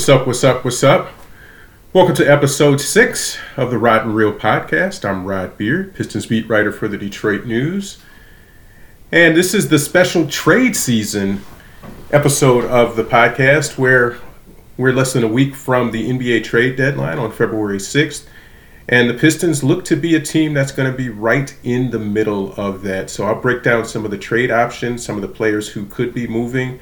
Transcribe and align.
What's 0.00 0.08
up? 0.08 0.26
What's 0.26 0.44
up? 0.44 0.64
What's 0.64 0.82
up? 0.82 1.10
Welcome 1.92 2.14
to 2.14 2.24
episode 2.24 2.80
six 2.80 3.36
of 3.58 3.70
the 3.70 3.76
Rod 3.76 4.06
and 4.06 4.14
Reel 4.14 4.32
podcast. 4.32 5.06
I'm 5.06 5.26
Rod 5.26 5.58
Beard, 5.58 5.94
Pistons 5.94 6.24
beat 6.24 6.48
writer 6.48 6.72
for 6.72 6.88
the 6.88 6.96
Detroit 6.96 7.44
News. 7.44 7.98
And 9.12 9.36
this 9.36 9.52
is 9.52 9.68
the 9.68 9.78
special 9.78 10.26
trade 10.26 10.74
season 10.74 11.42
episode 12.12 12.64
of 12.64 12.96
the 12.96 13.04
podcast 13.04 13.76
where 13.76 14.16
we're 14.78 14.94
less 14.94 15.12
than 15.12 15.22
a 15.22 15.28
week 15.28 15.54
from 15.54 15.90
the 15.90 16.08
NBA 16.08 16.44
trade 16.44 16.76
deadline 16.76 17.18
on 17.18 17.30
February 17.30 17.76
6th. 17.76 18.26
And 18.88 19.10
the 19.10 19.14
Pistons 19.14 19.62
look 19.62 19.84
to 19.84 19.96
be 19.96 20.16
a 20.16 20.20
team 20.20 20.54
that's 20.54 20.72
going 20.72 20.90
to 20.90 20.96
be 20.96 21.10
right 21.10 21.54
in 21.62 21.90
the 21.90 21.98
middle 21.98 22.54
of 22.54 22.80
that. 22.84 23.10
So 23.10 23.26
I'll 23.26 23.38
break 23.38 23.62
down 23.62 23.84
some 23.84 24.06
of 24.06 24.10
the 24.10 24.18
trade 24.18 24.50
options, 24.50 25.04
some 25.04 25.16
of 25.16 25.22
the 25.22 25.28
players 25.28 25.68
who 25.68 25.84
could 25.84 26.14
be 26.14 26.26
moving, 26.26 26.80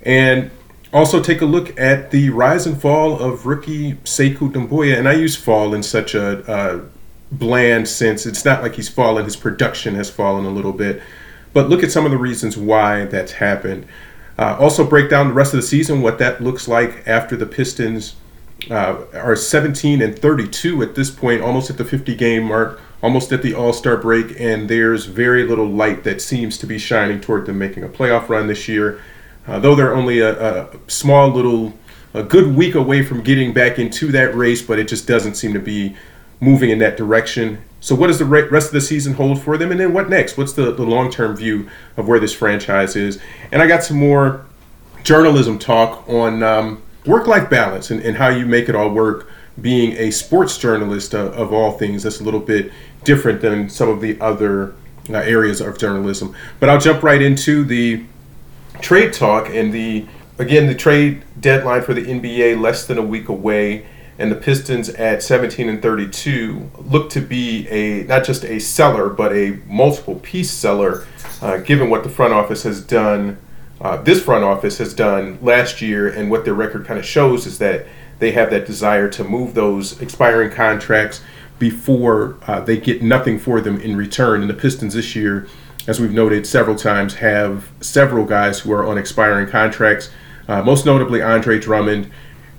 and 0.00 0.50
also 0.92 1.22
take 1.22 1.40
a 1.40 1.46
look 1.46 1.78
at 1.78 2.10
the 2.10 2.30
rise 2.30 2.66
and 2.66 2.80
fall 2.80 3.18
of 3.18 3.46
rookie 3.46 3.94
Sekou 4.04 4.52
Doumbouya. 4.52 4.98
And 4.98 5.08
I 5.08 5.12
use 5.12 5.36
fall 5.36 5.74
in 5.74 5.82
such 5.82 6.14
a 6.14 6.84
bland 7.30 7.88
sense. 7.88 8.26
It's 8.26 8.44
not 8.44 8.62
like 8.62 8.74
he's 8.74 8.88
fallen, 8.88 9.24
his 9.24 9.36
production 9.36 9.94
has 9.94 10.10
fallen 10.10 10.44
a 10.44 10.50
little 10.50 10.72
bit. 10.72 11.02
But 11.52 11.68
look 11.68 11.82
at 11.82 11.90
some 11.90 12.04
of 12.04 12.10
the 12.10 12.18
reasons 12.18 12.56
why 12.56 13.06
that's 13.06 13.32
happened. 13.32 13.86
Uh, 14.38 14.56
also, 14.60 14.86
break 14.86 15.10
down 15.10 15.28
the 15.28 15.34
rest 15.34 15.52
of 15.52 15.60
the 15.60 15.66
season, 15.66 16.00
what 16.00 16.18
that 16.18 16.40
looks 16.40 16.68
like 16.68 17.02
after 17.08 17.36
the 17.36 17.46
Pistons 17.46 18.14
uh, 18.70 19.04
are 19.14 19.34
17 19.34 20.00
and 20.00 20.16
32 20.16 20.82
at 20.82 20.94
this 20.94 21.10
point, 21.10 21.42
almost 21.42 21.70
at 21.70 21.76
the 21.76 21.84
50 21.84 22.14
game 22.14 22.44
mark, 22.44 22.80
almost 23.02 23.32
at 23.32 23.42
the 23.42 23.54
All 23.54 23.72
Star 23.72 23.96
break, 23.96 24.38
and 24.38 24.68
there's 24.68 25.06
very 25.06 25.44
little 25.44 25.66
light 25.66 26.04
that 26.04 26.22
seems 26.22 26.56
to 26.58 26.66
be 26.66 26.78
shining 26.78 27.20
toward 27.20 27.46
them 27.46 27.58
making 27.58 27.82
a 27.82 27.88
playoff 27.88 28.28
run 28.28 28.46
this 28.46 28.68
year. 28.68 29.00
Uh, 29.48 29.58
though 29.58 29.74
they're 29.74 29.94
only 29.94 30.20
a, 30.20 30.64
a, 30.64 30.68
small 30.88 31.28
little, 31.30 31.72
a 32.12 32.22
good 32.22 32.54
week 32.54 32.74
away 32.74 33.02
from 33.02 33.22
getting 33.22 33.52
back 33.52 33.78
into 33.78 34.12
that 34.12 34.34
race, 34.34 34.60
but 34.60 34.78
it 34.78 34.86
just 34.86 35.06
doesn't 35.06 35.34
seem 35.34 35.54
to 35.54 35.60
be 35.60 35.96
moving 36.40 36.70
in 36.70 36.78
that 36.78 36.96
direction. 36.96 37.62
So, 37.80 37.94
what 37.94 38.08
does 38.08 38.18
the 38.18 38.24
rest 38.24 38.66
of 38.66 38.72
the 38.72 38.80
season 38.80 39.14
hold 39.14 39.40
for 39.40 39.56
them? 39.56 39.70
And 39.70 39.80
then 39.80 39.92
what 39.92 40.10
next? 40.10 40.36
What's 40.36 40.52
the, 40.52 40.72
the 40.72 40.82
long 40.82 41.10
term 41.10 41.36
view 41.36 41.68
of 41.96 42.06
where 42.08 42.20
this 42.20 42.34
franchise 42.34 42.96
is? 42.96 43.20
And 43.50 43.62
I 43.62 43.66
got 43.66 43.84
some 43.84 43.96
more 43.96 44.44
journalism 45.02 45.58
talk 45.58 46.06
on 46.08 46.42
um, 46.42 46.82
work 47.06 47.26
life 47.26 47.48
balance 47.48 47.90
and, 47.90 48.02
and, 48.02 48.16
how 48.16 48.28
you 48.28 48.44
make 48.44 48.68
it 48.68 48.74
all 48.74 48.90
work 48.90 49.30
being 49.60 49.92
a 49.92 50.10
sports 50.10 50.58
journalist 50.58 51.14
of, 51.14 51.32
of, 51.34 51.52
all 51.52 51.72
things. 51.72 52.02
That's 52.02 52.20
a 52.20 52.24
little 52.24 52.40
bit 52.40 52.72
different 53.04 53.40
than 53.40 53.70
some 53.70 53.88
of 53.88 54.00
the 54.00 54.20
other 54.20 54.74
uh, 55.08 55.18
areas 55.18 55.60
of 55.60 55.78
journalism. 55.78 56.34
But 56.60 56.68
I'll 56.68 56.80
jump 56.80 57.02
right 57.02 57.22
into 57.22 57.64
the 57.64 58.04
trade 58.80 59.12
talk 59.12 59.48
and 59.48 59.72
the 59.72 60.06
again 60.38 60.66
the 60.66 60.74
trade 60.74 61.22
deadline 61.40 61.82
for 61.82 61.94
the 61.94 62.02
NBA 62.02 62.60
less 62.60 62.86
than 62.86 62.98
a 62.98 63.02
week 63.02 63.28
away 63.28 63.86
and 64.18 64.32
the 64.32 64.36
Pistons 64.36 64.88
at 64.90 65.22
17 65.22 65.68
and 65.68 65.80
32 65.80 66.70
look 66.78 67.10
to 67.10 67.20
be 67.20 67.68
a 67.68 68.04
not 68.04 68.24
just 68.24 68.44
a 68.44 68.58
seller 68.58 69.08
but 69.08 69.32
a 69.32 69.58
multiple 69.66 70.16
piece 70.16 70.50
seller 70.50 71.06
uh, 71.42 71.58
given 71.58 71.90
what 71.90 72.02
the 72.02 72.08
front 72.08 72.32
office 72.32 72.62
has 72.62 72.80
done 72.80 73.38
uh, 73.80 73.96
this 73.98 74.22
front 74.22 74.44
office 74.44 74.78
has 74.78 74.92
done 74.92 75.38
last 75.40 75.80
year 75.80 76.08
and 76.08 76.30
what 76.30 76.44
their 76.44 76.54
record 76.54 76.84
kind 76.84 76.98
of 76.98 77.06
shows 77.06 77.46
is 77.46 77.58
that 77.58 77.86
they 78.18 78.32
have 78.32 78.50
that 78.50 78.66
desire 78.66 79.08
to 79.08 79.24
move 79.24 79.54
those 79.54 80.00
expiring 80.00 80.50
contracts 80.50 81.20
before 81.58 82.36
uh, 82.46 82.60
they 82.60 82.76
get 82.76 83.02
nothing 83.02 83.38
for 83.38 83.60
them 83.60 83.80
in 83.80 83.96
return. 83.96 84.40
And 84.40 84.50
the 84.50 84.54
Pistons 84.54 84.94
this 84.94 85.14
year 85.16 85.48
as 85.88 85.98
we've 85.98 86.12
noted 86.12 86.46
several 86.46 86.76
times, 86.76 87.14
have 87.14 87.70
several 87.80 88.26
guys 88.26 88.60
who 88.60 88.70
are 88.72 88.86
on 88.86 88.98
expiring 88.98 89.48
contracts, 89.48 90.10
uh, 90.46 90.62
most 90.62 90.84
notably 90.84 91.22
Andre 91.22 91.58
Drummond. 91.58 92.10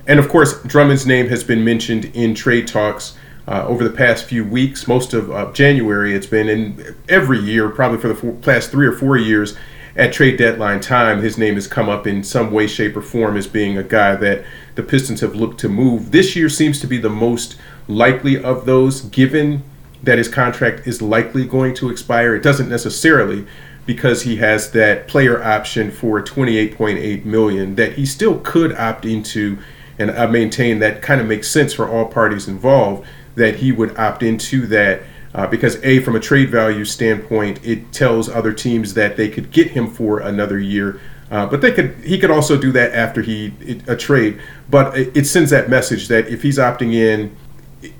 And 0.08 0.20
of 0.20 0.28
course, 0.28 0.62
Drummond's 0.64 1.06
name 1.06 1.30
has 1.30 1.44
been 1.44 1.64
mentioned 1.64 2.06
in 2.16 2.34
trade 2.34 2.68
talks 2.68 3.16
uh, 3.48 3.68
over 3.68 3.84
the 3.84 3.96
past 3.96 4.26
few 4.26 4.44
weeks. 4.44 4.88
Most 4.88 5.14
of 5.14 5.30
uh, 5.30 5.52
January, 5.52 6.16
it's 6.16 6.26
been 6.26 6.50
in 6.50 6.96
every 7.08 7.40
year, 7.40 7.70
probably 7.70 8.00
for 8.00 8.08
the 8.08 8.16
four, 8.16 8.34
past 8.34 8.72
three 8.72 8.88
or 8.88 8.94
four 8.94 9.16
years, 9.16 9.56
at 9.96 10.12
trade 10.12 10.38
deadline 10.38 10.80
time, 10.80 11.22
his 11.22 11.38
name 11.38 11.56
has 11.56 11.68
come 11.68 11.90
up 11.90 12.08
in 12.08 12.24
some 12.24 12.52
way, 12.52 12.66
shape, 12.66 12.96
or 12.96 13.02
form 13.02 13.38
as 13.38 13.48
being 13.48 13.78
a 13.78 13.84
guy 13.84 14.16
that 14.16 14.44
the 14.76 14.82
Pistons 14.84 15.22
have 15.22 15.36
looked 15.36 15.60
to 15.60 15.70
move. 15.70 16.12
This 16.12 16.36
year 16.36 16.50
seems 16.50 16.80
to 16.80 16.88
be 16.88 16.98
the 16.98 17.10
most 17.10 17.58
likely 17.88 18.42
of 18.42 18.66
those, 18.66 19.02
given 19.02 19.64
that 20.04 20.18
his 20.18 20.28
contract 20.28 20.88
is 20.88 21.02
likely 21.02 21.46
going 21.46 21.74
to 21.76 21.90
expire. 21.90 22.36
It 22.36 22.44
doesn't 22.44 22.70
necessarily 22.70 23.46
because 23.86 24.22
he 24.22 24.36
has 24.36 24.72
that 24.72 25.08
player 25.08 25.44
option 25.44 25.90
for 25.90 26.22
28.8 26.22 27.26
million 27.26 27.76
that 27.76 27.94
he 27.94 28.06
still 28.06 28.40
could 28.42 28.72
opt 28.74 29.04
into 29.04 29.58
and 29.98 30.12
I 30.12 30.28
maintain 30.28 30.78
that 30.80 31.02
kind 31.02 31.20
of 31.20 31.26
makes 31.28 31.50
sense 31.50 31.74
for 31.74 31.90
all 31.90 32.06
parties 32.06 32.48
involved 32.48 33.08
that 33.34 33.56
he 33.56 33.72
would 33.72 33.98
opt 33.98 34.22
into 34.22 34.68
that 34.68 35.02
uh, 35.34 35.48
because 35.48 35.84
a 35.84 36.00
from 36.02 36.16
a 36.16 36.20
trade 36.20 36.52
value 36.52 36.86
standpoint 36.86 37.66
it 37.66 37.92
tells 37.92 38.30
other 38.30 38.54
teams 38.54 38.94
that 38.94 39.18
they 39.18 39.28
could 39.28 39.52
get 39.52 39.72
him 39.72 39.90
for 39.90 40.20
another 40.20 40.60
year 40.60 41.02
uh, 41.32 41.48
but 41.48 41.62
they 41.62 41.72
could 41.72 41.96
he 42.04 42.20
could 42.20 42.30
also 42.30 42.60
do 42.60 42.72
that 42.72 42.94
after 42.94 43.24
he 43.24 43.54
a 43.88 43.96
trade 43.96 44.40
but 44.70 44.96
it, 44.96 45.18
it 45.18 45.26
sends 45.26 45.50
that 45.50 45.68
message 45.68 46.08
that 46.08 46.28
if 46.28 46.44
he's 46.44 46.60
opting 46.60 46.94
in 46.94 47.36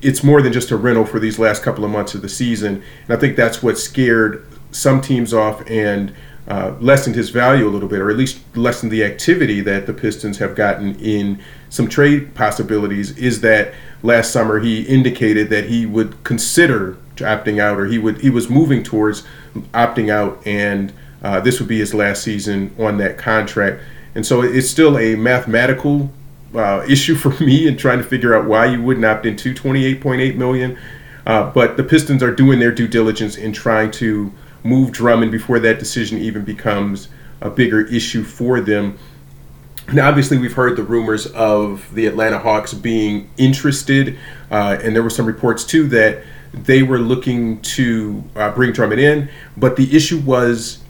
it's 0.02 0.22
more 0.22 0.42
than 0.42 0.52
just 0.52 0.70
a 0.70 0.76
rental 0.76 1.04
for 1.04 1.18
these 1.18 1.38
last 1.38 1.62
couple 1.62 1.84
of 1.84 1.90
months 1.90 2.14
of 2.14 2.22
the 2.22 2.28
season. 2.28 2.82
And 3.04 3.16
I 3.16 3.18
think 3.18 3.36
that's 3.36 3.62
what 3.62 3.78
scared 3.78 4.46
some 4.70 5.00
teams 5.00 5.32
off 5.32 5.68
and 5.68 6.14
uh, 6.48 6.74
lessened 6.80 7.14
his 7.14 7.30
value 7.30 7.66
a 7.66 7.70
little 7.70 7.88
bit, 7.88 8.00
or 8.00 8.10
at 8.10 8.16
least 8.16 8.40
lessened 8.56 8.90
the 8.90 9.04
activity 9.04 9.60
that 9.60 9.86
the 9.86 9.94
Pistons 9.94 10.38
have 10.38 10.54
gotten 10.54 10.98
in 11.00 11.40
some 11.68 11.88
trade 11.88 12.34
possibilities. 12.34 13.16
Is 13.16 13.40
that 13.42 13.72
last 14.02 14.32
summer 14.32 14.58
he 14.58 14.82
indicated 14.82 15.48
that 15.50 15.66
he 15.66 15.86
would 15.86 16.22
consider 16.24 16.96
opting 17.16 17.60
out, 17.60 17.78
or 17.78 17.86
he 17.86 17.98
would 17.98 18.20
he 18.20 18.30
was 18.30 18.48
moving 18.48 18.82
towards 18.82 19.22
opting 19.72 20.10
out, 20.10 20.44
and 20.46 20.92
uh, 21.22 21.38
this 21.40 21.60
would 21.60 21.68
be 21.68 21.78
his 21.78 21.94
last 21.94 22.22
season 22.22 22.74
on 22.78 22.96
that 22.98 23.18
contract. 23.18 23.82
And 24.14 24.26
so 24.26 24.42
it's 24.42 24.68
still 24.68 24.98
a 24.98 25.14
mathematical 25.14 26.10
uh, 26.54 26.84
issue 26.88 27.14
for 27.14 27.30
me 27.42 27.66
in 27.66 27.76
trying 27.76 27.98
to 27.98 28.04
figure 28.04 28.34
out 28.34 28.46
why 28.46 28.66
you 28.66 28.82
wouldn't 28.82 29.04
opt 29.04 29.26
into 29.26 29.54
28.8 29.54 30.36
million. 30.36 30.78
Uh, 31.26 31.50
but 31.50 31.76
the 31.76 31.84
Pistons 31.84 32.22
are 32.22 32.34
doing 32.34 32.58
their 32.58 32.72
due 32.72 32.88
diligence 32.88 33.36
in 33.36 33.52
trying 33.52 33.90
to 33.90 34.32
move 34.64 34.92
Drummond 34.92 35.32
before 35.32 35.58
that 35.60 35.78
decision 35.78 36.18
even 36.18 36.44
becomes 36.44 37.08
a 37.40 37.50
bigger 37.50 37.86
issue 37.86 38.24
for 38.24 38.60
them. 38.60 38.98
Now, 39.92 40.08
obviously, 40.08 40.38
we've 40.38 40.52
heard 40.52 40.76
the 40.76 40.82
rumors 40.82 41.26
of 41.26 41.92
the 41.94 42.06
Atlanta 42.06 42.38
Hawks 42.38 42.72
being 42.72 43.28
interested, 43.36 44.18
uh, 44.50 44.78
and 44.82 44.94
there 44.94 45.02
were 45.02 45.10
some 45.10 45.26
reports 45.26 45.64
too 45.64 45.88
that 45.88 46.22
they 46.52 46.82
were 46.82 46.98
looking 46.98 47.60
to 47.62 48.22
uh, 48.36 48.50
bring 48.50 48.72
Drummond 48.72 49.00
in. 49.00 49.28
But 49.56 49.76
the 49.76 49.94
issue 49.94 50.20
was 50.20 50.82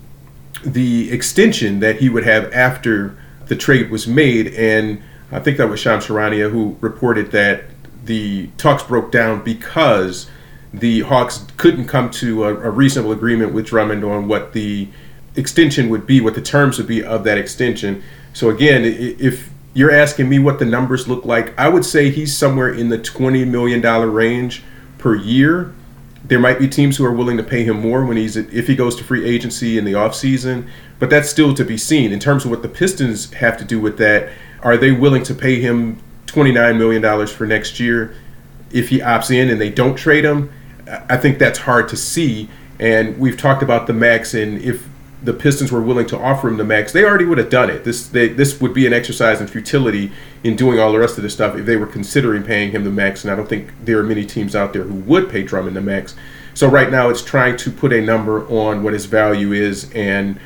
the 0.64 1.10
extension 1.10 1.80
that 1.80 1.96
he 1.96 2.08
would 2.08 2.24
have 2.24 2.52
after 2.52 3.16
the 3.46 3.56
trade 3.56 3.90
was 3.90 4.06
made, 4.06 4.48
and 4.54 5.02
I 5.32 5.40
think 5.40 5.58
that 5.58 5.68
was 5.68 5.80
Shams 5.80 6.06
Charania 6.06 6.50
who 6.50 6.76
reported 6.80 7.30
that 7.32 7.64
the 8.04 8.48
talks 8.56 8.82
broke 8.82 9.12
down 9.12 9.44
because 9.44 10.28
the 10.72 11.00
Hawks 11.00 11.46
couldn't 11.56 11.86
come 11.86 12.10
to 12.10 12.44
a, 12.44 12.54
a, 12.54 12.70
reasonable 12.70 13.12
agreement 13.12 13.52
with 13.52 13.66
Drummond 13.66 14.04
on 14.04 14.28
what 14.28 14.52
the 14.52 14.88
extension 15.36 15.88
would 15.88 16.06
be, 16.06 16.20
what 16.20 16.34
the 16.34 16.42
terms 16.42 16.78
would 16.78 16.86
be 16.86 17.02
of 17.02 17.24
that 17.24 17.38
extension. 17.38 18.02
So 18.32 18.50
again, 18.50 18.84
if 18.84 19.50
you're 19.74 19.90
asking 19.90 20.28
me 20.28 20.38
what 20.38 20.58
the 20.58 20.64
numbers 20.64 21.08
look 21.08 21.24
like, 21.24 21.58
I 21.58 21.68
would 21.68 21.84
say 21.84 22.10
he's 22.10 22.36
somewhere 22.36 22.72
in 22.72 22.88
the 22.88 22.98
$20 22.98 23.46
million 23.46 23.82
range 23.82 24.62
per 24.98 25.14
year. 25.16 25.72
There 26.24 26.38
might 26.38 26.58
be 26.58 26.68
teams 26.68 26.96
who 26.96 27.04
are 27.04 27.12
willing 27.12 27.36
to 27.38 27.42
pay 27.42 27.64
him 27.64 27.80
more 27.80 28.04
when 28.04 28.16
he's 28.16 28.36
if 28.36 28.66
he 28.66 28.76
goes 28.76 28.94
to 28.96 29.04
free 29.04 29.24
agency 29.24 29.78
in 29.78 29.84
the 29.84 29.92
offseason, 29.92 30.68
but 30.98 31.10
that's 31.10 31.30
still 31.30 31.54
to 31.54 31.64
be 31.64 31.76
seen. 31.76 32.12
In 32.12 32.20
terms 32.20 32.44
of 32.44 32.50
what 32.50 32.62
the 32.62 32.68
Pistons 32.68 33.32
have 33.32 33.56
to 33.56 33.64
do 33.64 33.80
with 33.80 33.98
that, 33.98 34.30
are 34.62 34.76
they 34.76 34.92
willing 34.92 35.22
to 35.24 35.34
pay 35.34 35.60
him 35.60 36.00
$29 36.26 36.78
million 36.78 37.26
for 37.26 37.46
next 37.46 37.80
year 37.80 38.14
if 38.70 38.88
he 38.88 38.98
opts 38.98 39.30
in 39.30 39.48
and 39.48 39.60
they 39.60 39.70
don't 39.70 39.96
trade 39.96 40.24
him? 40.24 40.52
I 41.08 41.16
think 41.16 41.38
that's 41.38 41.60
hard 41.60 41.88
to 41.88 41.96
see. 41.96 42.48
And 42.78 43.18
we've 43.18 43.36
talked 43.36 43.62
about 43.62 43.86
the 43.86 43.92
max, 43.92 44.34
and 44.34 44.60
if 44.60 44.88
the 45.22 45.34
Pistons 45.34 45.70
were 45.70 45.82
willing 45.82 46.06
to 46.06 46.18
offer 46.18 46.48
him 46.48 46.56
the 46.56 46.64
max, 46.64 46.92
they 46.92 47.04
already 47.04 47.26
would 47.26 47.38
have 47.38 47.50
done 47.50 47.68
it. 47.68 47.84
This 47.84 48.06
they, 48.06 48.28
this 48.28 48.60
would 48.60 48.72
be 48.72 48.86
an 48.86 48.92
exercise 48.92 49.40
in 49.40 49.46
futility 49.46 50.10
in 50.42 50.56
doing 50.56 50.80
all 50.80 50.92
the 50.92 50.98
rest 50.98 51.18
of 51.18 51.22
this 51.22 51.34
stuff 51.34 51.56
if 51.56 51.66
they 51.66 51.76
were 51.76 51.86
considering 51.86 52.42
paying 52.42 52.70
him 52.72 52.84
the 52.84 52.90
max. 52.90 53.22
And 53.22 53.30
I 53.30 53.36
don't 53.36 53.48
think 53.48 53.70
there 53.84 53.98
are 53.98 54.02
many 54.02 54.24
teams 54.24 54.56
out 54.56 54.72
there 54.72 54.84
who 54.84 54.94
would 54.94 55.28
pay 55.28 55.42
Drummond 55.42 55.76
the 55.76 55.82
max. 55.82 56.16
So 56.54 56.68
right 56.68 56.90
now, 56.90 57.10
it's 57.10 57.22
trying 57.22 57.56
to 57.58 57.70
put 57.70 57.92
a 57.92 58.00
number 58.00 58.46
on 58.48 58.82
what 58.82 58.92
his 58.92 59.06
value 59.06 59.52
is 59.52 59.92
and 59.92 60.40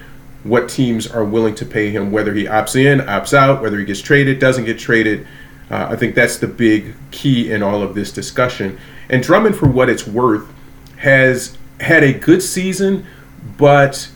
what 0.44 0.68
teams 0.68 1.06
are 1.06 1.24
willing 1.24 1.54
to 1.56 1.66
pay 1.66 1.90
him, 1.90 2.12
whether 2.12 2.32
he 2.32 2.44
opts 2.44 2.76
in, 2.76 3.00
opts 3.00 3.34
out, 3.34 3.60
whether 3.60 3.78
he 3.78 3.84
gets 3.84 4.00
traded, 4.00 4.38
doesn't 4.38 4.64
get 4.64 4.78
traded. 4.78 5.26
Uh, 5.70 5.88
I 5.90 5.96
think 5.96 6.14
that's 6.14 6.36
the 6.36 6.46
big 6.46 6.94
key 7.10 7.50
in 7.50 7.62
all 7.62 7.82
of 7.82 7.94
this 7.94 8.12
discussion. 8.12 8.78
And 9.10 9.22
Drummond, 9.22 9.56
for 9.56 9.66
what 9.66 9.88
it's 9.88 10.06
worth, 10.06 10.46
has 10.98 11.58
had 11.80 12.04
a 12.04 12.12
good 12.12 12.42
season, 12.42 13.06
but 13.58 14.08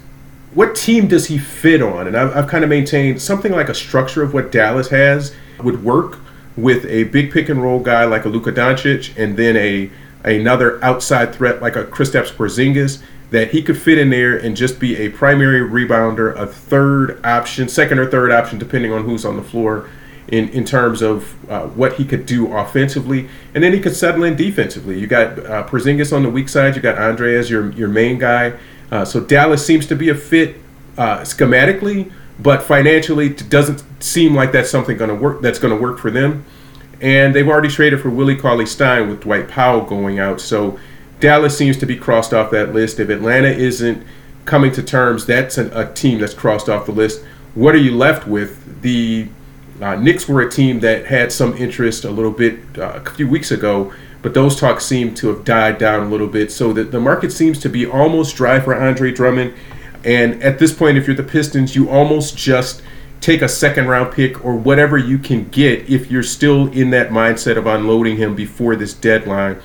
what 0.54 0.76
team 0.76 1.08
does 1.08 1.26
he 1.26 1.38
fit 1.38 1.82
on? 1.82 2.06
And 2.06 2.16
I've, 2.16 2.36
I've 2.36 2.46
kind 2.46 2.62
of 2.62 2.70
maintained 2.70 3.20
something 3.20 3.52
like 3.52 3.68
a 3.68 3.74
structure 3.74 4.22
of 4.22 4.32
what 4.32 4.52
Dallas 4.52 4.88
has 4.88 5.34
would 5.62 5.82
work. 5.82 6.18
with 6.58 6.84
a 6.86 7.04
big 7.04 7.30
pick 7.30 7.48
and 7.48 7.62
roll 7.62 7.78
guy 7.78 8.04
like 8.04 8.24
a 8.24 8.28
Luka 8.28 8.52
Doncic 8.52 9.16
and 9.16 9.36
then 9.36 9.56
a 9.56 9.90
another 10.24 10.82
outside 10.84 11.32
threat 11.32 11.62
like 11.62 11.76
a 11.76 11.84
Kristaps 11.84 12.32
Porzingis 12.32 13.00
that 13.30 13.50
he 13.50 13.62
could 13.62 13.76
fit 13.76 13.98
in 13.98 14.10
there 14.10 14.36
and 14.36 14.56
just 14.56 14.80
be 14.80 14.96
a 14.96 15.10
primary 15.10 15.60
rebounder, 15.60 16.34
a 16.36 16.46
third 16.46 17.24
option, 17.24 17.68
second 17.68 17.98
or 17.98 18.10
third 18.10 18.32
option, 18.32 18.58
depending 18.58 18.92
on 18.92 19.04
who's 19.04 19.24
on 19.24 19.36
the 19.36 19.42
floor, 19.42 19.88
in, 20.28 20.48
in 20.50 20.64
terms 20.64 21.02
of 21.02 21.50
uh, 21.50 21.66
what 21.68 21.94
he 21.94 22.04
could 22.04 22.26
do 22.26 22.54
offensively. 22.54 23.28
And 23.54 23.62
then 23.62 23.72
he 23.72 23.80
could 23.80 23.96
settle 23.96 24.24
in 24.24 24.36
defensively. 24.36 24.98
You 24.98 25.06
got 25.06 25.38
uh, 25.38 25.66
Porzingis 25.66 26.14
on 26.14 26.22
the 26.22 26.30
weak 26.30 26.48
side, 26.48 26.76
you 26.76 26.82
got 26.82 26.98
Andre 26.98 27.34
as 27.34 27.50
your, 27.50 27.70
your 27.72 27.88
main 27.88 28.18
guy. 28.18 28.54
Uh, 28.90 29.04
so 29.04 29.20
Dallas 29.20 29.64
seems 29.64 29.86
to 29.86 29.96
be 29.96 30.08
a 30.08 30.14
fit 30.14 30.56
uh, 30.96 31.20
schematically, 31.20 32.10
but 32.38 32.62
financially 32.62 33.28
doesn't 33.30 33.82
seem 34.02 34.34
like 34.34 34.52
that's 34.52 34.70
something 34.70 34.96
going 34.96 35.10
to 35.10 35.16
work. 35.16 35.42
That's 35.42 35.58
going 35.58 35.74
to 35.74 35.80
work 35.80 35.98
for 35.98 36.10
them. 36.10 36.44
And 37.00 37.34
they've 37.34 37.48
already 37.48 37.68
traded 37.68 38.00
for 38.00 38.10
Willie 38.10 38.36
Cauley 38.36 38.66
Stein 38.66 39.08
with 39.08 39.20
Dwight 39.20 39.48
Powell 39.48 39.82
going 39.82 40.18
out. 40.18 40.40
So 40.40 40.78
Dallas 41.20 41.56
seems 41.56 41.76
to 41.78 41.86
be 41.86 41.96
crossed 41.96 42.32
off 42.32 42.50
that 42.52 42.72
list. 42.72 43.00
If 43.00 43.08
Atlanta 43.08 43.48
isn't 43.48 44.06
coming 44.44 44.72
to 44.72 44.82
terms, 44.82 45.26
that's 45.26 45.58
an, 45.58 45.70
a 45.72 45.92
team 45.92 46.20
that's 46.20 46.34
crossed 46.34 46.68
off 46.68 46.86
the 46.86 46.92
list. 46.92 47.24
What 47.54 47.74
are 47.74 47.78
you 47.78 47.94
left 47.94 48.26
with? 48.26 48.82
The 48.82 49.28
uh, 49.80 49.96
Knicks 49.96 50.28
were 50.28 50.40
a 50.40 50.50
team 50.50 50.80
that 50.80 51.06
had 51.06 51.32
some 51.32 51.56
interest 51.56 52.04
a 52.04 52.10
little 52.10 52.30
bit 52.30 52.58
uh, 52.78 53.00
a 53.04 53.10
few 53.10 53.28
weeks 53.28 53.50
ago, 53.50 53.92
but 54.22 54.34
those 54.34 54.58
talks 54.58 54.84
seem 54.84 55.14
to 55.16 55.28
have 55.28 55.44
died 55.44 55.78
down 55.78 56.06
a 56.06 56.08
little 56.08 56.26
bit. 56.26 56.52
So 56.52 56.72
that 56.72 56.92
the 56.92 57.00
market 57.00 57.32
seems 57.32 57.58
to 57.60 57.68
be 57.68 57.86
almost 57.86 58.36
dry 58.36 58.60
for 58.60 58.74
Andre 58.74 59.12
Drummond. 59.12 59.54
And 60.04 60.42
at 60.42 60.58
this 60.58 60.72
point, 60.72 60.96
if 60.96 61.06
you're 61.06 61.16
the 61.16 61.24
Pistons, 61.24 61.74
you 61.74 61.90
almost 61.90 62.36
just 62.36 62.82
take 63.20 63.42
a 63.42 63.48
second 63.48 63.88
round 63.88 64.12
pick 64.12 64.44
or 64.44 64.54
whatever 64.54 64.96
you 64.96 65.18
can 65.18 65.48
get 65.48 65.88
if 65.90 66.10
you're 66.10 66.22
still 66.22 66.70
in 66.72 66.90
that 66.90 67.10
mindset 67.10 67.56
of 67.56 67.66
unloading 67.66 68.16
him 68.16 68.34
before 68.34 68.76
this 68.76 68.94
deadline. 68.94 69.60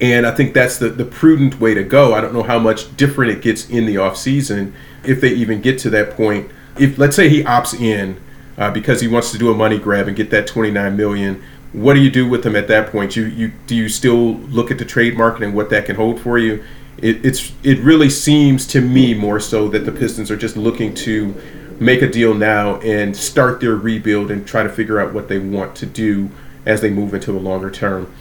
And 0.00 0.26
I 0.26 0.32
think 0.32 0.52
that's 0.52 0.78
the, 0.78 0.88
the 0.88 1.04
prudent 1.04 1.58
way 1.58 1.74
to 1.74 1.82
go. 1.82 2.14
I 2.14 2.20
don't 2.20 2.34
know 2.34 2.42
how 2.42 2.58
much 2.58 2.94
different 2.96 3.32
it 3.32 3.40
gets 3.42 3.68
in 3.68 3.86
the 3.86 3.94
offseason 3.94 4.72
if 5.04 5.20
they 5.20 5.30
even 5.30 5.60
get 5.60 5.78
to 5.80 5.90
that 5.90 6.10
point. 6.16 6.50
If 6.78 6.98
let's 6.98 7.16
say 7.16 7.28
he 7.28 7.42
opts 7.42 7.78
in 7.78 8.20
uh, 8.58 8.70
because 8.70 9.00
he 9.00 9.08
wants 9.08 9.32
to 9.32 9.38
do 9.38 9.50
a 9.50 9.54
money 9.54 9.78
grab 9.78 10.08
and 10.08 10.16
get 10.16 10.30
that 10.30 10.46
29 10.46 10.96
million, 10.96 11.42
what 11.72 11.94
do 11.94 12.00
you 12.00 12.10
do 12.10 12.28
with 12.28 12.44
him 12.44 12.56
at 12.56 12.68
that 12.68 12.90
point? 12.92 13.16
You 13.16 13.24
you 13.24 13.52
do 13.66 13.74
you 13.74 13.88
still 13.88 14.34
look 14.34 14.70
at 14.70 14.78
the 14.78 14.84
trade 14.84 15.16
market 15.16 15.42
and 15.42 15.54
what 15.54 15.70
that 15.70 15.86
can 15.86 15.96
hold 15.96 16.20
for 16.20 16.38
you? 16.38 16.62
It, 16.98 17.24
it's 17.24 17.52
it 17.62 17.78
really 17.80 18.10
seems 18.10 18.66
to 18.68 18.80
me 18.80 19.14
more 19.14 19.40
so 19.40 19.68
that 19.68 19.80
the 19.80 19.92
Pistons 19.92 20.30
are 20.30 20.36
just 20.36 20.56
looking 20.56 20.94
to 20.94 21.34
make 21.78 22.02
a 22.02 22.08
deal 22.08 22.34
now 22.34 22.76
and 22.80 23.14
start 23.16 23.60
their 23.60 23.76
rebuild 23.76 24.30
and 24.30 24.46
try 24.46 24.62
to 24.62 24.68
figure 24.68 24.98
out 24.98 25.12
what 25.12 25.28
they 25.28 25.38
want 25.38 25.76
to 25.76 25.86
do 25.86 26.30
as 26.64 26.80
they 26.80 26.90
move 26.90 27.14
into 27.14 27.32
a 27.32 27.38
longer 27.38 27.70
term. 27.70 28.12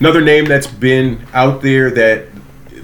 Another 0.00 0.20
name 0.20 0.46
that's 0.46 0.66
been 0.66 1.24
out 1.32 1.62
there 1.62 1.90
that 1.92 2.26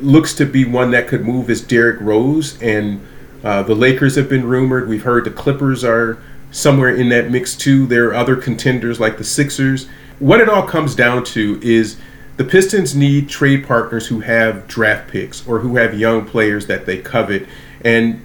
looks 0.00 0.32
to 0.34 0.46
be 0.46 0.64
one 0.64 0.92
that 0.92 1.08
could 1.08 1.24
move 1.24 1.50
is 1.50 1.60
Derrick 1.60 2.00
Rose, 2.00 2.60
and 2.62 3.04
uh, 3.42 3.64
the 3.64 3.74
Lakers 3.74 4.14
have 4.14 4.28
been 4.28 4.46
rumored. 4.46 4.88
We've 4.88 5.02
heard 5.02 5.24
the 5.24 5.30
Clippers 5.30 5.82
are 5.82 6.18
somewhere 6.52 6.94
in 6.94 7.08
that 7.08 7.30
mix 7.30 7.56
too. 7.56 7.86
There 7.86 8.08
are 8.08 8.14
other 8.14 8.36
contenders 8.36 9.00
like 9.00 9.18
the 9.18 9.24
Sixers. 9.24 9.88
What 10.20 10.40
it 10.40 10.48
all 10.48 10.62
comes 10.62 10.94
down 10.94 11.24
to 11.24 11.58
is 11.62 11.98
the 12.36 12.44
Pistons 12.44 12.94
need 12.94 13.28
trade 13.28 13.66
partners 13.66 14.06
who 14.06 14.20
have 14.20 14.68
draft 14.68 15.10
picks 15.10 15.46
or 15.46 15.58
who 15.58 15.76
have 15.76 15.98
young 15.98 16.24
players 16.24 16.66
that 16.66 16.86
they 16.86 16.98
covet, 16.98 17.46
and 17.84 18.24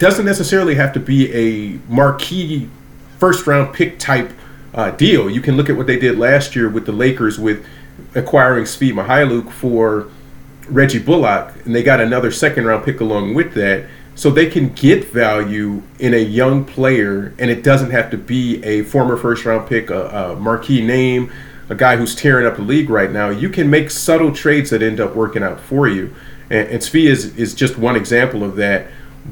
doesn't 0.00 0.26
necessarily 0.26 0.74
have 0.74 0.92
to 0.94 1.00
be 1.00 1.32
a 1.32 1.78
marquee 1.88 2.68
first 3.18 3.46
round 3.46 3.72
pick 3.72 3.98
type 4.00 4.32
uh, 4.74 4.90
deal. 4.90 5.30
You 5.30 5.40
can 5.40 5.56
look 5.56 5.70
at 5.70 5.76
what 5.76 5.86
they 5.86 5.98
did 5.98 6.18
last 6.18 6.56
year 6.56 6.68
with 6.68 6.84
the 6.84 6.92
Lakers 6.92 7.38
with 7.38 7.64
acquiring 8.14 8.64
Svi 8.64 8.92
Mykhailiuk 8.92 9.50
for 9.50 10.08
Reggie 10.68 10.98
Bullock, 10.98 11.54
and 11.64 11.74
they 11.74 11.82
got 11.82 12.00
another 12.00 12.30
second 12.30 12.64
round 12.64 12.84
pick 12.84 13.00
along 13.00 13.34
with 13.34 13.54
that. 13.54 13.86
So 14.16 14.30
they 14.30 14.46
can 14.46 14.68
get 14.68 15.06
value 15.06 15.82
in 15.98 16.14
a 16.14 16.18
young 16.18 16.64
player, 16.64 17.34
and 17.36 17.50
it 17.50 17.64
doesn't 17.64 17.90
have 17.90 18.10
to 18.12 18.16
be 18.16 18.62
a 18.62 18.84
former 18.84 19.16
first 19.16 19.44
round 19.44 19.68
pick, 19.68 19.90
a, 19.90 20.06
a 20.06 20.36
marquee 20.36 20.86
name, 20.86 21.32
a 21.68 21.74
guy 21.74 21.96
who's 21.96 22.14
tearing 22.14 22.46
up 22.46 22.56
the 22.56 22.62
league 22.62 22.90
right 22.90 23.10
now. 23.10 23.30
You 23.30 23.48
can 23.48 23.68
make 23.68 23.90
subtle 23.90 24.32
trades 24.32 24.70
that 24.70 24.82
end 24.82 25.00
up 25.00 25.16
working 25.16 25.42
out 25.42 25.58
for 25.58 25.88
you. 25.88 26.14
And, 26.48 26.68
and 26.68 26.80
Svi 26.80 27.06
is, 27.06 27.36
is 27.36 27.54
just 27.54 27.76
one 27.76 27.96
example 27.96 28.44
of 28.44 28.54
that. 28.56 28.86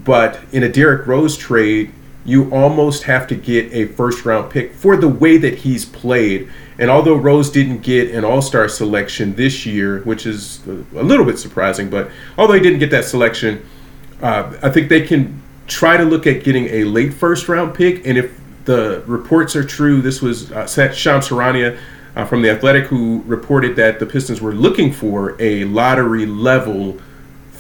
But 0.05 0.41
in 0.51 0.65
a 0.65 0.69
Derrick 0.69 1.07
Rose 1.07 1.37
trade, 1.37 1.93
you 2.25 2.51
almost 2.51 3.05
have 3.05 3.27
to 3.27 3.35
get 3.35 3.73
a 3.73 3.87
first 3.87 4.25
round 4.25 4.51
pick 4.51 4.73
for 4.73 4.97
the 4.97 5.09
way 5.09 5.37
that 5.39 5.59
he's 5.59 5.85
played. 5.85 6.49
And 6.79 6.91
although 6.91 7.17
Rose 7.17 7.51
didn't 7.51 7.83
get 7.83 8.15
an 8.15 8.25
All 8.25 8.43
Star 8.43 8.69
selection 8.69 9.35
this 9.35 9.67
year, 9.67 10.01
which 10.03 10.27
is 10.27 10.65
a 10.67 11.03
little 11.03 11.27
bit 11.27 11.39
surprising, 11.39 11.91
but 11.91 12.11
although 12.39 12.55
he 12.55 12.61
didn't 12.61 12.79
get 12.79 12.91
that 12.91 13.05
selection, 13.05 13.67
uh, 14.21 14.53
I 14.63 14.71
think 14.71 14.89
they 14.89 15.07
can 15.07 15.43
try 15.67 15.97
to 15.97 16.05
look 16.05 16.27
at 16.27 16.45
getting 16.45 16.67
a 16.67 16.85
late 16.85 17.13
first 17.13 17.49
round 17.49 17.75
pick. 17.75 18.07
And 18.07 18.17
if 18.17 18.39
the 18.65 19.03
reports 19.07 19.57
are 19.57 19.65
true, 19.65 20.01
this 20.01 20.23
was 20.23 20.53
uh, 20.53 20.67
Shams 20.67 21.29
Charania 21.29 21.79
uh, 22.15 22.25
from 22.25 22.43
The 22.43 22.51
Athletic 22.51 22.85
who 22.85 23.23
reported 23.27 23.77
that 23.77 23.99
the 23.99 24.07
Pistons 24.07 24.41
were 24.41 24.55
looking 24.55 24.93
for 24.93 25.37
a 25.41 25.65
lottery 25.65 26.27
level 26.27 26.99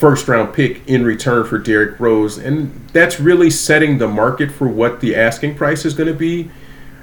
first 0.02 0.26
round 0.26 0.52
pick 0.52 0.84
in 0.88 1.04
return 1.04 1.46
for 1.46 1.58
Derrick 1.58 2.00
Rose. 2.00 2.36
And 2.36 2.88
that's 2.88 3.20
really 3.20 3.50
setting 3.50 3.98
the 3.98 4.08
market 4.08 4.50
for 4.50 4.66
what 4.66 4.98
the 4.98 5.14
asking 5.14 5.54
price 5.54 5.84
is 5.84 5.94
going 5.94 6.08
to 6.08 6.18
be. 6.18 6.50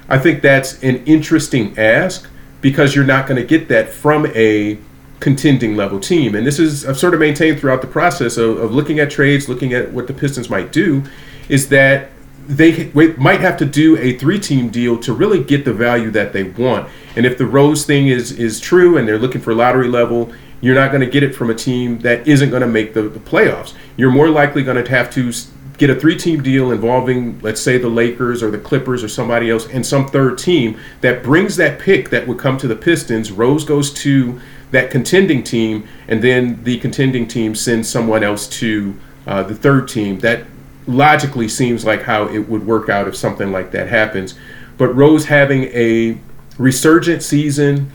I 0.10 0.20
think 0.20 0.42
that's 0.42 0.84
an 0.84 1.06
interesting 1.06 1.80
ask 1.80 2.28
because 2.60 2.96
you're 2.96 3.06
not 3.06 3.26
going 3.26 3.42
to 3.42 3.48
get 3.48 3.70
that 3.70 3.88
from 3.88 4.26
a 4.36 4.78
contending 5.22 5.78
level 5.78 5.98
team. 6.02 6.36
And 6.36 6.46
this 6.46 6.60
is 6.60 6.86
I've 6.86 7.00
sort 7.00 7.14
of 7.14 7.22
maintained 7.22 7.62
throughout 7.62 7.80
the 7.80 7.88
process 7.88 8.36
of, 8.36 8.58
of 8.58 8.74
looking 8.74 9.00
at 9.00 9.10
trades, 9.10 9.48
looking 9.48 9.74
at 9.74 9.94
what 9.94 10.08
the 10.08 10.14
Pistons 10.14 10.50
might 10.50 10.74
do, 10.74 11.02
is 11.48 11.70
that 11.70 12.10
they 12.50 12.92
might 13.16 13.40
have 13.40 13.56
to 13.60 13.66
do 13.66 13.98
a 13.98 14.18
three-team 14.18 14.72
deal 14.72 14.98
to 14.98 15.14
really 15.14 15.42
get 15.42 15.64
the 15.64 15.74
value 15.74 16.12
that 16.12 16.34
they 16.34 16.44
want. 16.44 16.90
And 17.16 17.26
if 17.26 17.38
the 17.38 17.46
Rose 17.46 17.86
thing 17.86 18.08
is 18.10 18.34
is 18.34 18.60
true, 18.60 18.98
and 18.98 19.08
they're 19.08 19.20
looking 19.20 19.40
for 19.40 19.54
lottery 19.54 19.88
level, 19.88 20.34
you're 20.62 20.76
not 20.76 20.92
going 20.92 21.02
to 21.02 21.10
get 21.10 21.24
it 21.24 21.36
from 21.36 21.50
a 21.50 21.56
team 21.56 22.00
that 22.00 22.28
isn't 22.28 22.50
going 22.50 22.62
to 22.62 22.68
make 22.68 22.94
the, 22.94 23.04
the 23.04 23.20
playoffs. 23.20 23.74
You're 23.98 24.12
more 24.12 24.30
likely 24.30 24.64
going 24.64 24.84
to 24.84 24.90
have 24.90 25.12
to 25.12 25.32
get 25.78 25.90
a 25.90 25.96
three 25.96 26.18
team 26.18 26.44
deal 26.44 26.72
involving, 26.72 27.40
let's 27.40 27.62
say, 27.62 27.78
the 27.78 27.90
Lakers 27.90 28.44
or 28.44 28.52
the 28.52 28.58
Clippers 28.58 29.04
or 29.04 29.08
somebody 29.08 29.50
else 29.50 29.68
and 29.70 29.86
some 29.86 30.08
third 30.08 30.38
team 30.38 30.78
that 31.02 31.24
brings 31.24 31.56
that 31.56 31.80
pick 31.80 32.10
that 32.10 32.28
would 32.28 32.38
come 32.38 32.58
to 32.58 32.68
the 32.68 32.76
Pistons. 32.76 33.32
Rose 33.32 33.64
goes 33.64 33.92
to 33.94 34.40
that 34.72 34.92
contending 34.92 35.44
team, 35.44 35.88
and 36.08 36.22
then 36.22 36.64
the 36.64 36.78
contending 36.80 37.28
team 37.28 37.56
sends 37.56 37.90
someone 37.90 38.24
else 38.24 38.48
to 38.48 38.96
uh, 39.26 39.42
the 39.42 39.56
third 39.56 39.88
team. 39.88 40.20
That 40.20 40.46
logically 40.86 41.48
seems 41.48 41.86
like 41.86 42.04
how 42.04 42.28
it 42.28 42.40
would 42.50 42.66
work 42.66 42.90
out 42.90 43.08
if 43.08 43.16
something 43.16 43.52
like 43.52 43.72
that 43.72 43.88
happens. 43.88 44.36
But 44.78 44.94
Rose 44.96 45.26
having 45.26 45.64
a 45.66 46.20
resurgent 46.58 47.24
season, 47.24 47.92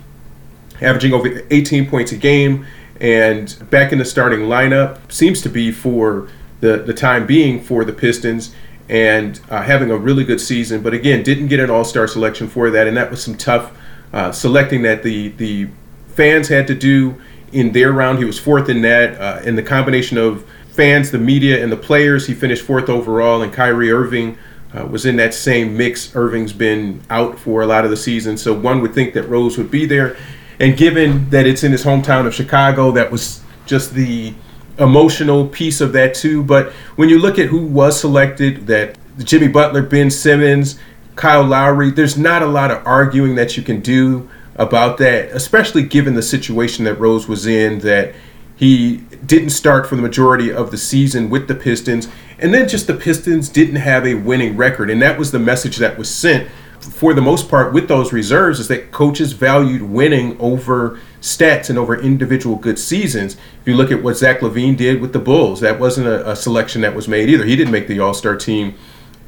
averaging 0.85 1.12
over 1.12 1.43
18 1.50 1.88
points 1.88 2.12
a 2.12 2.17
game, 2.17 2.67
and 3.00 3.57
back 3.71 3.93
in 3.93 3.99
the 3.99 4.05
starting 4.05 4.41
lineup 4.41 5.11
seems 5.11 5.41
to 5.43 5.49
be 5.49 5.73
for 5.73 6.29
the, 6.61 6.79
the 6.79 6.95
time 6.95 7.26
being 7.26 7.61
for 7.61 7.85
the 7.85 7.93
Pistons 7.93 8.55
and 8.88 9.41
uh, 9.50 9.62
having 9.62 9.91
a 9.91 9.97
really 9.97 10.25
good 10.25 10.41
season. 10.41 10.83
But 10.83 10.95
again, 10.95 11.23
didn't 11.23 11.49
get 11.49 11.61
an 11.61 11.71
All 11.71 11.85
Star 11.85 12.07
selection 12.07 12.49
for 12.49 12.71
that, 12.71 12.87
and 12.87 12.97
that 12.97 13.11
was 13.11 13.23
some 13.23 13.37
tough 13.37 13.73
uh, 14.12 14.33
selecting 14.33 14.83
that 14.83 15.03
the 15.03 15.29
the 15.31 15.69
fans 16.09 16.49
had 16.49 16.67
to 16.69 16.75
do 16.75 17.21
in 17.53 17.73
their 17.73 17.93
round. 17.93 18.19
He 18.19 18.25
was 18.25 18.38
fourth 18.38 18.69
in 18.69 18.83
that. 18.83 19.21
Uh, 19.21 19.41
in 19.45 19.57
the 19.57 19.62
combination 19.62 20.19
of 20.19 20.49
fans, 20.71 21.11
the 21.11 21.19
media, 21.19 21.62
and 21.62 21.71
the 21.71 21.76
players, 21.76 22.26
he 22.26 22.35
finished 22.35 22.64
fourth 22.64 22.88
overall. 22.88 23.43
And 23.43 23.53
Kyrie 23.53 23.91
Irving 23.91 24.38
uh, 24.76 24.85
was 24.87 25.07
in 25.07 25.17
that 25.17 25.35
same 25.35 25.76
mix. 25.76 26.14
Irving's 26.14 26.53
been 26.53 27.00
out 27.11 27.38
for 27.38 27.62
a 27.62 27.67
lot 27.67 27.85
of 27.85 27.91
the 27.91 27.97
season, 27.97 28.37
so 28.37 28.53
one 28.53 28.81
would 28.81 28.95
think 28.95 29.14
that 29.14 29.25
Rose 29.25 29.57
would 29.57 29.71
be 29.71 29.87
there. 29.87 30.17
And 30.61 30.76
given 30.76 31.28
that 31.30 31.46
it's 31.46 31.64
in 31.64 31.73
his 31.73 31.84
hometown 31.84 32.26
of 32.26 32.34
Chicago, 32.34 32.90
that 32.92 33.11
was 33.11 33.42
just 33.66 33.94
the 33.94 34.34
emotional 34.78 35.46
piece 35.49 35.80
of 35.80 35.92
that 35.92 36.14
too. 36.14 36.42
But 36.42 36.73
when 36.96 37.08
you 37.08 37.18
look 37.18 37.38
at 37.38 37.46
who 37.46 37.64
was 37.66 37.99
selected, 37.99 38.66
that 38.66 38.99
Jimmy 39.18 39.49
Butler, 39.49 39.82
Ben 39.82 40.11
Simmons, 40.11 40.78
Kyle 41.16 41.44
Lowry, 41.44 41.90
there's 41.90 42.16
not 42.16 42.42
a 42.42 42.46
lot 42.46 42.70
of 42.70 42.84
arguing 42.87 43.37
that 43.37 43.56
you 43.56 43.62
can 43.62 43.80
do 43.80 44.28
about 44.56 44.99
that, 44.99 45.30
especially 45.30 45.82
given 45.82 46.14
the 46.14 46.23
situation 46.23 46.84
that 46.84 46.99
Rose 46.99 47.28
was 47.28 47.46
in, 47.46 47.80
that 47.80 48.14
he 48.56 48.99
didn't 49.26 49.50
start 49.50 49.87
for 49.87 49.96
the 49.96 50.02
majority 50.02 50.52
of 50.52 50.70
the 50.70 50.78
season 50.78 51.30
with 51.30 51.49
the 51.49 51.54
Pistons, 51.54 52.08
and 52.38 52.54
then 52.54 52.68
just 52.68 52.87
the 52.87 52.94
Pistons 52.94 53.49
didn't 53.49 53.76
have 53.76 54.06
a 54.06 54.14
winning 54.14 54.56
record, 54.56 54.90
and 54.90 55.02
that 55.02 55.18
was 55.18 55.32
the 55.32 55.38
message 55.38 55.78
that 55.78 55.99
was 55.99 56.08
sent 56.08 56.49
for 56.85 57.14
the 57.14 57.23
most 57.23 57.49
part 57.49 57.73
with 57.73 57.88
those 57.88 58.12
reserves 58.12 58.61
is 58.61 58.69
that 58.69 58.93
coaches 58.93 59.33
valued 59.33 59.83
winning 59.83 60.38
over 60.38 61.00
stats 61.21 61.71
and 61.71 61.79
over 61.79 61.99
individual 61.99 62.57
good 62.57 62.79
seasons. 62.79 63.35
If 63.35 63.67
you 63.67 63.75
look 63.75 63.91
at 63.91 64.03
what 64.03 64.17
Zach 64.17 64.41
LaVine 64.41 64.76
did 64.76 65.00
with 65.00 65.12
the 65.12 65.19
Bulls, 65.19 65.61
that 65.61 65.81
wasn't 65.81 66.07
a, 66.07 66.31
a 66.31 66.37
selection 66.37 66.83
that 66.83 66.95
was 66.95 67.09
made 67.09 67.29
either. 67.29 67.45
He 67.45 67.57
didn't 67.57 67.73
make 67.73 67.88
the 67.88 68.00
All 68.00 68.14
Star 68.14 68.37
team, 68.37 68.75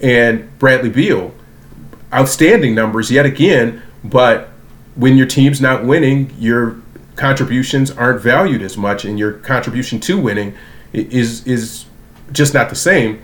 and 0.01 0.57
Bradley 0.59 0.91
Beal, 0.91 1.33
outstanding 2.13 2.75
numbers 2.75 3.11
yet 3.11 3.25
again, 3.25 3.83
but 4.05 4.51
when 4.95 5.17
your 5.17 5.27
team's 5.27 5.61
not 5.61 5.85
winning, 5.85 6.35
your 6.39 6.81
contributions 7.17 7.91
aren't 7.91 8.21
valued 8.21 8.63
as 8.63 8.77
much, 8.77 9.05
and 9.05 9.19
your 9.19 9.33
contribution 9.33 9.99
to 10.01 10.21
winning 10.21 10.55
is 10.93 11.47
is 11.47 11.87
just 12.33 12.55
not 12.55 12.69
the 12.69 12.77
same. 12.77 13.23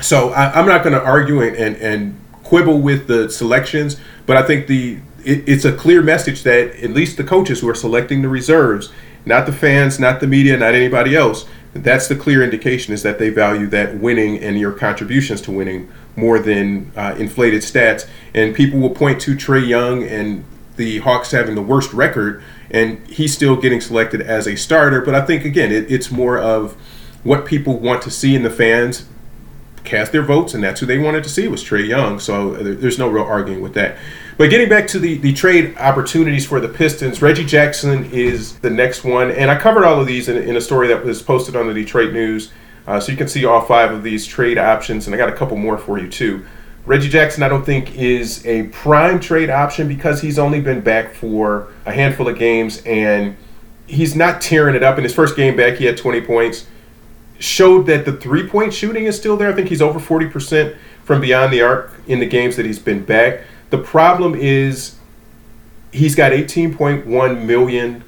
So 0.00 0.30
I, 0.30 0.58
am 0.58 0.66
not 0.66 0.82
going 0.82 0.92
to 0.92 1.02
argue 1.02 1.40
and, 1.40 1.56
and, 1.56 1.76
and 1.76 2.23
quibble 2.44 2.80
with 2.80 3.08
the 3.08 3.28
selections, 3.30 3.96
but 4.26 4.36
I 4.36 4.42
think 4.42 4.66
the 4.66 4.98
it, 5.24 5.48
it's 5.48 5.64
a 5.64 5.72
clear 5.72 6.02
message 6.02 6.42
that 6.42 6.76
at 6.82 6.90
least 6.90 7.16
the 7.16 7.24
coaches 7.24 7.60
who 7.60 7.68
are 7.68 7.74
selecting 7.74 8.22
the 8.22 8.28
reserves, 8.28 8.92
not 9.24 9.46
the 9.46 9.52
fans, 9.52 9.98
not 9.98 10.20
the 10.20 10.26
media, 10.26 10.56
not 10.56 10.74
anybody 10.74 11.16
else, 11.16 11.46
that's 11.72 12.06
the 12.06 12.14
clear 12.14 12.42
indication 12.42 12.94
is 12.94 13.02
that 13.02 13.18
they 13.18 13.30
value 13.30 13.66
that 13.66 13.98
winning 13.98 14.38
and 14.38 14.58
your 14.58 14.72
contributions 14.72 15.40
to 15.42 15.50
winning 15.50 15.90
more 16.14 16.38
than 16.38 16.92
uh, 16.94 17.16
inflated 17.18 17.62
stats. 17.62 18.08
And 18.32 18.54
people 18.54 18.78
will 18.78 18.90
point 18.90 19.20
to 19.22 19.34
Trae 19.34 19.66
Young 19.66 20.04
and 20.04 20.44
the 20.76 20.98
Hawks 20.98 21.32
having 21.32 21.54
the 21.54 21.62
worst 21.62 21.92
record, 21.92 22.42
and 22.70 23.04
he's 23.08 23.34
still 23.34 23.56
getting 23.56 23.80
selected 23.80 24.20
as 24.20 24.46
a 24.46 24.56
starter. 24.56 25.00
But 25.00 25.14
I 25.14 25.22
think 25.22 25.44
again, 25.44 25.72
it, 25.72 25.90
it's 25.90 26.10
more 26.10 26.38
of 26.38 26.74
what 27.24 27.44
people 27.46 27.78
want 27.78 28.02
to 28.02 28.10
see 28.10 28.36
in 28.36 28.42
the 28.42 28.50
fans 28.50 29.06
cast 29.84 30.12
their 30.12 30.22
votes, 30.22 30.54
and 30.54 30.64
that's 30.64 30.80
who 30.80 30.86
they 30.86 30.98
wanted 30.98 31.22
to 31.24 31.30
see 31.30 31.46
was 31.46 31.62
Trae 31.62 31.86
Young. 31.86 32.18
So 32.18 32.54
there's 32.54 32.98
no 32.98 33.08
real 33.08 33.24
arguing 33.24 33.60
with 33.60 33.74
that. 33.74 33.96
But 34.36 34.50
getting 34.50 34.68
back 34.68 34.88
to 34.88 34.98
the, 34.98 35.18
the 35.18 35.32
trade 35.32 35.76
opportunities 35.78 36.44
for 36.46 36.58
the 36.58 36.68
Pistons, 36.68 37.22
Reggie 37.22 37.44
Jackson 37.44 38.10
is 38.10 38.58
the 38.58 38.70
next 38.70 39.04
one. 39.04 39.30
And 39.30 39.50
I 39.50 39.58
covered 39.58 39.84
all 39.84 40.00
of 40.00 40.06
these 40.06 40.28
in, 40.28 40.36
in 40.36 40.56
a 40.56 40.60
story 40.60 40.88
that 40.88 41.04
was 41.04 41.22
posted 41.22 41.54
on 41.54 41.68
the 41.68 41.74
Detroit 41.74 42.12
News. 42.12 42.50
Uh, 42.86 42.98
so 42.98 43.12
you 43.12 43.18
can 43.18 43.28
see 43.28 43.44
all 43.44 43.60
five 43.60 43.92
of 43.92 44.02
these 44.02 44.26
trade 44.26 44.58
options, 44.58 45.06
and 45.06 45.14
I 45.14 45.18
got 45.18 45.28
a 45.28 45.36
couple 45.36 45.56
more 45.56 45.78
for 45.78 45.98
you 45.98 46.08
too. 46.08 46.44
Reggie 46.86 47.08
Jackson, 47.08 47.42
I 47.42 47.48
don't 47.48 47.64
think, 47.64 47.96
is 47.96 48.44
a 48.44 48.64
prime 48.64 49.18
trade 49.18 49.48
option 49.48 49.88
because 49.88 50.20
he's 50.20 50.38
only 50.38 50.60
been 50.60 50.82
back 50.82 51.14
for 51.14 51.68
a 51.86 51.92
handful 51.92 52.28
of 52.28 52.38
games 52.38 52.82
and 52.84 53.36
he's 53.86 54.14
not 54.14 54.42
tearing 54.42 54.74
it 54.74 54.82
up. 54.82 54.98
In 54.98 55.04
his 55.04 55.14
first 55.14 55.34
game 55.34 55.56
back, 55.56 55.78
he 55.78 55.86
had 55.86 55.96
20 55.96 56.20
points. 56.22 56.66
Showed 57.44 57.84
that 57.88 58.06
the 58.06 58.14
three 58.14 58.48
point 58.48 58.72
shooting 58.72 59.04
is 59.04 59.18
still 59.18 59.36
there. 59.36 59.50
I 59.50 59.52
think 59.52 59.68
he's 59.68 59.82
over 59.82 60.00
40% 60.00 60.78
from 61.04 61.20
beyond 61.20 61.52
the 61.52 61.60
arc 61.60 61.92
in 62.06 62.18
the 62.18 62.26
games 62.26 62.56
that 62.56 62.64
he's 62.64 62.78
been 62.78 63.04
back. 63.04 63.42
The 63.68 63.76
problem 63.76 64.34
is 64.34 64.96
he's 65.92 66.14
got 66.14 66.32
18.1 66.32 67.44
million. 67.44 68.02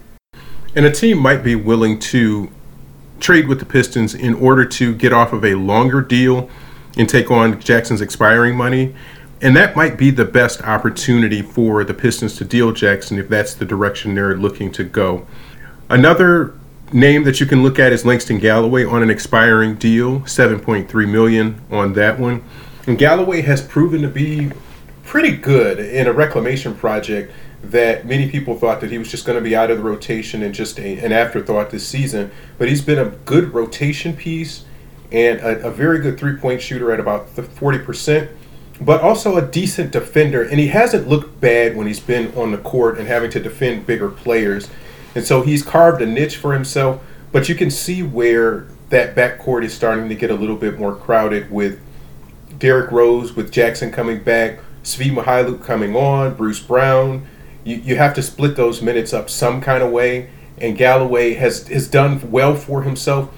And 0.75 0.87
a 0.87 0.91
team 0.91 1.19
might 1.19 1.45
be 1.45 1.55
willing 1.55 1.99
to 1.99 2.51
trade 3.21 3.47
with 3.47 3.59
the 3.59 3.67
Pistons 3.67 4.15
in 4.15 4.33
order 4.33 4.65
to 4.65 4.95
get 4.95 5.13
off 5.13 5.35
of 5.35 5.45
a 5.45 5.55
longer 5.55 6.01
deal 6.01 6.49
and 6.97 7.07
take 7.07 7.31
on 7.31 7.61
Jackson's 7.61 8.01
expiring 8.01 8.57
money. 8.57 8.95
And 9.43 9.55
that 9.55 9.77
might 9.77 9.99
be 9.99 10.11
the 10.11 10.25
best 10.25 10.63
opportunity 10.63 11.43
for 11.43 11.85
the 11.85 11.93
Pistons 11.93 12.37
to 12.37 12.45
deal 12.47 12.73
Jackson 12.73 13.19
if 13.19 13.29
that's 13.29 13.53
the 13.53 13.67
direction 13.67 14.15
they're 14.15 14.35
looking 14.35 14.73
to 14.73 14.85
go. 14.85 15.27
Another 15.91 16.55
name 16.93 17.25
that 17.25 17.41
you 17.41 17.47
can 17.47 17.63
look 17.63 17.79
at 17.79 17.93
is 17.93 18.05
Langston 18.05 18.39
Galloway 18.39 18.85
on 18.85 19.03
an 19.03 19.11
expiring 19.11 19.75
deal, 19.75 20.21
7.3 20.21 21.11
million 21.11 21.61
on 21.71 21.93
that 21.95 22.19
one. 22.19 22.45
And 22.87 22.97
Galloway 22.97 23.43
has 23.43 23.61
proven 23.61 24.03
to 24.03 24.09
be 24.09 24.53
pretty 25.05 25.37
good 25.37 25.79
in 25.79 26.07
a 26.07 26.13
reclamation 26.13 26.75
project 26.75 27.33
that 27.63 28.07
many 28.07 28.31
people 28.31 28.57
thought 28.57 28.81
that 28.81 28.91
he 28.91 28.99
was 28.99 29.11
just 29.11 29.25
going 29.27 29.37
to 29.37 29.43
be 29.43 29.57
out 29.57 29.71
of 29.71 29.79
the 29.79 29.83
rotation 29.83 30.43
and 30.43 30.55
just 30.55 30.79
a, 30.79 30.99
an 30.99 31.13
afterthought 31.13 31.71
this 31.71 31.87
season. 31.87 32.31
But 32.59 32.69
he's 32.69 32.83
been 32.83 32.99
a 32.99 33.11
good 33.11 33.53
rotation 33.53 34.15
piece 34.15 34.65
and 35.11 35.41
a, 35.41 35.67
a 35.67 35.71
very 35.71 36.01
good 36.01 36.19
three 36.19 36.37
point 36.37 36.63
shooter 36.63 36.93
at 36.93 37.01
about 37.01 37.35
40%, 37.35 38.29
but 38.81 39.01
also 39.01 39.37
a 39.37 39.43
decent 39.43 39.91
defender. 39.91 40.43
And 40.43 40.61
he 40.61 40.69
hasn't 40.69 41.09
looked 41.09 41.41
bad 41.41 41.77
when 41.77 41.87
he's 41.89 42.01
been 42.01 42.33
on 42.37 42.53
the 42.53 42.59
court 42.59 42.99
and 42.99 43.09
having 43.09 43.31
to 43.31 43.41
defend 43.41 43.87
bigger 43.87 44.09
players. 44.09 44.69
And 45.17 45.25
so 45.25 45.43
he's 45.43 45.65
carved 45.65 46.01
a 46.01 46.07
niche 46.07 46.37
for 46.37 46.53
himself. 46.53 47.03
But 47.33 47.49
you 47.49 47.57
can 47.57 47.71
see 47.71 48.05
where 48.05 48.69
that 48.91 49.17
backcourt 49.17 49.65
is 49.65 49.75
starting 49.75 50.09
to 50.09 50.15
get 50.15 50.31
a 50.31 50.35
little 50.35 50.55
bit 50.55 50.79
more 50.79 50.95
crowded 50.95 51.51
with 51.51 51.81
Derrick 52.57 52.93
Rose, 52.93 53.35
with 53.35 53.51
Jackson 53.51 53.91
coming 53.91 54.23
back, 54.23 54.61
Svi 54.85 55.11
Mykhailiuk 55.13 55.65
coming 55.65 55.97
on, 55.97 56.35
Bruce 56.35 56.61
Brown 56.61 57.27
you, 57.67 57.77
you 57.77 57.97
have 57.97 58.15
to 58.15 58.23
split 58.23 58.57
those 58.57 58.81
minutes 58.81 59.13
up 59.13 59.29
some 59.29 59.61
kind 59.61 59.83
of 59.83 59.91
way. 59.91 60.31
And 60.59 60.79
Galloway 60.79 61.35
has, 61.35 61.69
has 61.69 61.89
done 61.89 62.31
well 62.31 62.55
for 62.55 62.83
himself. 62.83 63.31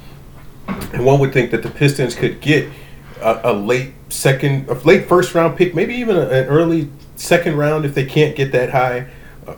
And 0.92 1.04
one 1.04 1.18
would 1.18 1.32
think 1.32 1.50
that 1.50 1.62
the 1.62 1.70
Pistons 1.70 2.14
could 2.14 2.40
get 2.40 2.70
a, 3.20 3.40
a 3.44 3.52
late 3.52 3.94
second, 4.11 4.68
a 4.68 4.75
late 4.75 5.08
first 5.08 5.35
round 5.35 5.56
pick, 5.56 5.75
maybe 5.75 5.94
even 5.94 6.16
a, 6.16 6.28
an 6.28 6.47
early 6.47 6.90
second 7.16 7.56
round 7.56 7.85
if 7.85 7.94
they 7.94 8.04
can't 8.04 8.37
get 8.37 8.52
that 8.52 8.70
high 8.70 9.08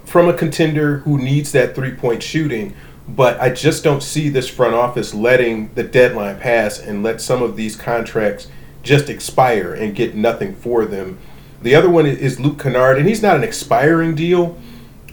from 0.04 0.28
a 0.28 0.34
contender 0.34 0.98
who 0.98 1.18
needs 1.18 1.52
that 1.52 1.74
three 1.74 1.92
point 1.92 2.22
shooting. 2.22 2.74
But 3.08 3.40
I 3.40 3.50
just 3.50 3.82
don't 3.82 4.02
see 4.02 4.28
this 4.28 4.48
front 4.48 4.74
office 4.74 5.14
letting 5.14 5.72
the 5.74 5.82
deadline 5.82 6.38
pass 6.38 6.78
and 6.78 7.02
let 7.02 7.20
some 7.20 7.42
of 7.42 7.56
these 7.56 7.74
contracts 7.74 8.48
just 8.82 9.08
expire 9.08 9.74
and 9.74 9.94
get 9.94 10.14
nothing 10.14 10.54
for 10.54 10.86
them 10.86 11.18
the 11.62 11.74
other 11.74 11.90
one 11.90 12.06
is 12.06 12.40
Luke 12.40 12.58
Kennard, 12.58 12.98
and 12.98 13.06
he's 13.06 13.22
not 13.22 13.36
an 13.36 13.44
expiring 13.44 14.14
deal, 14.14 14.56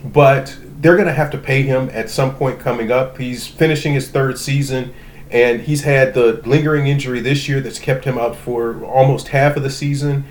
but 0.02 0.56
they're 0.80 0.96
going 0.96 1.08
to 1.08 1.12
have 1.12 1.30
to 1.32 1.38
pay 1.38 1.62
him 1.62 1.90
at 1.92 2.08
some 2.08 2.34
point 2.34 2.58
coming 2.58 2.90
up. 2.90 3.18
He's 3.18 3.46
finishing 3.46 3.92
his 3.92 4.08
third 4.08 4.38
season, 4.38 4.94
and 5.30 5.60
he's 5.60 5.82
had 5.82 6.14
the 6.14 6.40
lingering 6.46 6.86
injury 6.86 7.20
this 7.20 7.48
year 7.48 7.60
that's 7.60 7.78
kept 7.78 8.04
him 8.04 8.16
out 8.16 8.34
for 8.34 8.82
almost 8.84 9.28
half 9.28 9.56
of 9.56 9.62
the 9.62 9.70
season. 9.70 10.24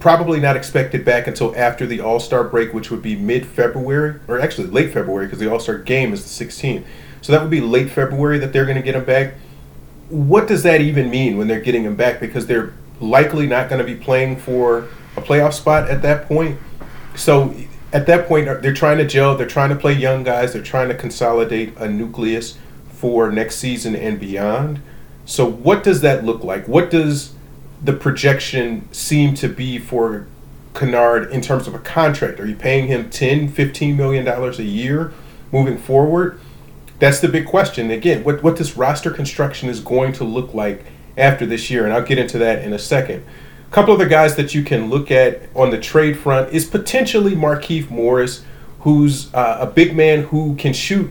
Probably 0.00 0.38
not 0.38 0.56
expected 0.56 1.04
back 1.04 1.26
until 1.26 1.54
after 1.56 1.86
the 1.86 2.00
All 2.00 2.20
Star 2.20 2.44
break, 2.44 2.72
which 2.72 2.90
would 2.90 3.02
be 3.02 3.16
mid 3.16 3.46
February, 3.46 4.20
or 4.28 4.40
actually 4.40 4.68
late 4.68 4.92
February, 4.92 5.26
because 5.26 5.40
the 5.40 5.50
All 5.50 5.60
Star 5.60 5.78
game 5.78 6.12
is 6.12 6.22
the 6.38 6.44
16th. 6.44 6.84
So 7.20 7.32
that 7.32 7.42
would 7.42 7.50
be 7.50 7.60
late 7.60 7.90
February 7.90 8.38
that 8.38 8.52
they're 8.52 8.64
going 8.64 8.76
to 8.76 8.82
get 8.82 8.94
him 8.94 9.04
back. 9.04 9.34
What 10.08 10.46
does 10.46 10.62
that 10.62 10.80
even 10.80 11.10
mean 11.10 11.36
when 11.36 11.48
they're 11.48 11.60
getting 11.60 11.84
him 11.84 11.96
back? 11.96 12.20
Because 12.20 12.46
they're 12.46 12.72
likely 13.00 13.46
not 13.46 13.68
going 13.68 13.84
to 13.84 13.84
be 13.84 13.96
playing 13.96 14.36
for 14.36 14.88
a 15.16 15.20
playoff 15.20 15.52
spot 15.52 15.88
at 15.90 16.02
that 16.02 16.26
point. 16.26 16.58
So 17.16 17.54
at 17.92 18.06
that 18.06 18.28
point, 18.28 18.48
uh, 18.48 18.54
they're 18.54 18.72
trying 18.74 18.98
to 18.98 19.06
gel. 19.06 19.36
They're 19.36 19.46
trying 19.46 19.70
to 19.70 19.76
play 19.76 19.92
young 19.92 20.22
guys. 20.22 20.52
They're 20.52 20.62
trying 20.62 20.88
to 20.88 20.94
consolidate 20.94 21.76
a 21.76 21.88
nucleus 21.88 22.58
for 22.90 23.30
next 23.30 23.56
season 23.56 23.94
and 23.96 24.18
beyond. 24.18 24.80
So 25.24 25.48
what 25.48 25.82
does 25.82 26.00
that 26.02 26.24
look 26.24 26.42
like? 26.42 26.66
What 26.68 26.90
does 26.90 27.34
the 27.82 27.92
projection 27.92 28.88
seemed 28.92 29.36
to 29.38 29.48
be 29.48 29.78
for 29.78 30.26
Kennard 30.74 31.30
in 31.32 31.40
terms 31.40 31.66
of 31.66 31.74
a 31.74 31.78
contract? 31.78 32.40
Are 32.40 32.46
you 32.46 32.56
paying 32.56 32.86
him 32.86 33.10
10, 33.10 33.48
15 33.48 33.96
million 33.96 34.24
dollars 34.24 34.58
a 34.58 34.64
year 34.64 35.12
moving 35.52 35.78
forward? 35.78 36.40
That's 36.98 37.20
the 37.20 37.28
big 37.28 37.46
question. 37.46 37.90
Again, 37.90 38.24
what, 38.24 38.42
what 38.42 38.56
this 38.56 38.76
roster 38.76 39.10
construction 39.10 39.68
is 39.68 39.80
going 39.80 40.12
to 40.14 40.24
look 40.24 40.54
like 40.54 40.84
after 41.16 41.46
this 41.46 41.70
year, 41.70 41.84
and 41.84 41.92
I'll 41.92 42.04
get 42.04 42.18
into 42.18 42.38
that 42.38 42.64
in 42.64 42.72
a 42.72 42.78
second. 42.78 43.24
A 43.68 43.70
couple 43.70 43.92
of 43.92 44.00
the 44.00 44.06
guys 44.06 44.36
that 44.36 44.54
you 44.54 44.62
can 44.62 44.88
look 44.88 45.10
at 45.10 45.42
on 45.54 45.70
the 45.70 45.78
trade 45.78 46.18
front 46.18 46.52
is 46.52 46.64
potentially 46.64 47.34
Markieff 47.34 47.90
Morris, 47.90 48.44
who's 48.80 49.32
uh, 49.34 49.58
a 49.60 49.66
big 49.66 49.96
man 49.96 50.22
who 50.24 50.56
can 50.56 50.72
shoot 50.72 51.10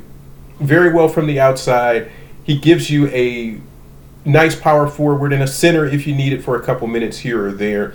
very 0.60 0.92
well 0.92 1.08
from 1.08 1.28
the 1.28 1.40
outside. 1.40 2.12
He 2.44 2.58
gives 2.58 2.90
you 2.90 3.08
a 3.10 3.60
nice 4.28 4.56
power 4.56 4.88
forward 4.88 5.32
and 5.32 5.42
a 5.42 5.48
center 5.48 5.86
if 5.86 6.06
you 6.06 6.14
need 6.14 6.34
it 6.34 6.44
for 6.44 6.56
a 6.56 6.62
couple 6.62 6.86
minutes 6.86 7.20
here 7.20 7.48
or 7.48 7.52
there. 7.52 7.94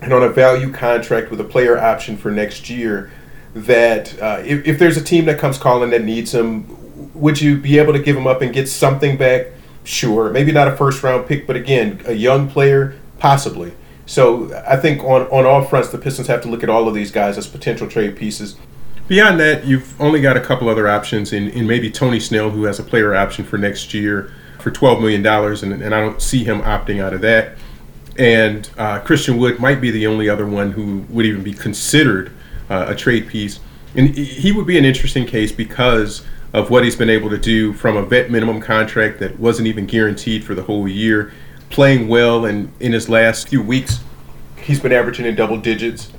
And 0.00 0.12
on 0.12 0.22
a 0.22 0.28
value 0.28 0.72
contract 0.72 1.30
with 1.30 1.40
a 1.40 1.44
player 1.44 1.78
option 1.78 2.16
for 2.16 2.30
next 2.30 2.68
year, 2.68 3.12
that 3.54 4.20
uh, 4.20 4.42
if, 4.44 4.66
if 4.66 4.78
there's 4.78 4.96
a 4.96 5.04
team 5.04 5.26
that 5.26 5.38
comes 5.38 5.58
calling 5.58 5.90
that 5.90 6.02
needs 6.02 6.34
him, 6.34 7.12
would 7.14 7.40
you 7.40 7.56
be 7.56 7.78
able 7.78 7.92
to 7.92 7.98
give 7.98 8.16
him 8.16 8.26
up 8.26 8.42
and 8.42 8.52
get 8.52 8.68
something 8.68 9.16
back? 9.16 9.46
Sure. 9.84 10.30
Maybe 10.30 10.50
not 10.50 10.66
a 10.66 10.76
first 10.76 11.02
round 11.02 11.26
pick, 11.26 11.46
but 11.46 11.54
again, 11.54 12.00
a 12.06 12.12
young 12.12 12.48
player, 12.48 12.98
possibly. 13.18 13.72
So 14.06 14.52
I 14.66 14.76
think 14.76 15.02
on, 15.04 15.22
on 15.28 15.46
all 15.46 15.62
fronts, 15.62 15.90
the 15.90 15.98
Pistons 15.98 16.28
have 16.28 16.42
to 16.42 16.48
look 16.48 16.62
at 16.62 16.68
all 16.68 16.88
of 16.88 16.94
these 16.94 17.10
guys 17.10 17.38
as 17.38 17.46
potential 17.46 17.88
trade 17.88 18.16
pieces. 18.16 18.56
Beyond 19.06 19.38
that, 19.40 19.64
you've 19.64 19.98
only 20.00 20.20
got 20.20 20.36
a 20.36 20.40
couple 20.40 20.68
other 20.68 20.88
options 20.88 21.32
in, 21.32 21.48
in 21.50 21.66
maybe 21.66 21.90
Tony 21.90 22.18
Snell, 22.18 22.50
who 22.50 22.64
has 22.64 22.78
a 22.78 22.82
player 22.82 23.14
option 23.14 23.44
for 23.44 23.58
next 23.58 23.92
year 23.94 24.32
for 24.64 24.70
$12 24.70 25.00
million, 25.00 25.26
and, 25.26 25.82
and 25.82 25.94
I 25.94 26.00
don't 26.00 26.22
see 26.22 26.42
him 26.42 26.62
opting 26.62 27.02
out 27.04 27.12
of 27.12 27.20
that. 27.20 27.58
And 28.18 28.68
uh, 28.78 29.00
Christian 29.00 29.36
Wood 29.36 29.60
might 29.60 29.78
be 29.78 29.90
the 29.90 30.06
only 30.06 30.30
other 30.30 30.46
one 30.46 30.72
who 30.72 31.04
would 31.10 31.26
even 31.26 31.42
be 31.42 31.52
considered 31.52 32.32
uh, 32.70 32.86
a 32.88 32.94
trade 32.94 33.28
piece. 33.28 33.60
And 33.94 34.16
he 34.16 34.52
would 34.52 34.66
be 34.66 34.78
an 34.78 34.86
interesting 34.86 35.26
case 35.26 35.52
because 35.52 36.24
of 36.54 36.70
what 36.70 36.82
he's 36.82 36.96
been 36.96 37.10
able 37.10 37.28
to 37.28 37.36
do 37.36 37.74
from 37.74 37.98
a 37.98 38.02
vet 38.06 38.30
minimum 38.30 38.62
contract 38.62 39.20
that 39.20 39.38
wasn't 39.38 39.68
even 39.68 39.84
guaranteed 39.84 40.44
for 40.44 40.54
the 40.54 40.62
whole 40.62 40.88
year 40.88 41.32
playing 41.68 42.08
well, 42.08 42.46
and 42.46 42.72
in 42.80 42.92
his 42.92 43.08
last 43.08 43.48
few 43.48 43.60
weeks, 43.60 44.00
he's 44.62 44.80
been 44.80 44.92
averaging 44.92 45.26
in 45.26 45.34
double 45.34 45.58
digits, 45.58 46.10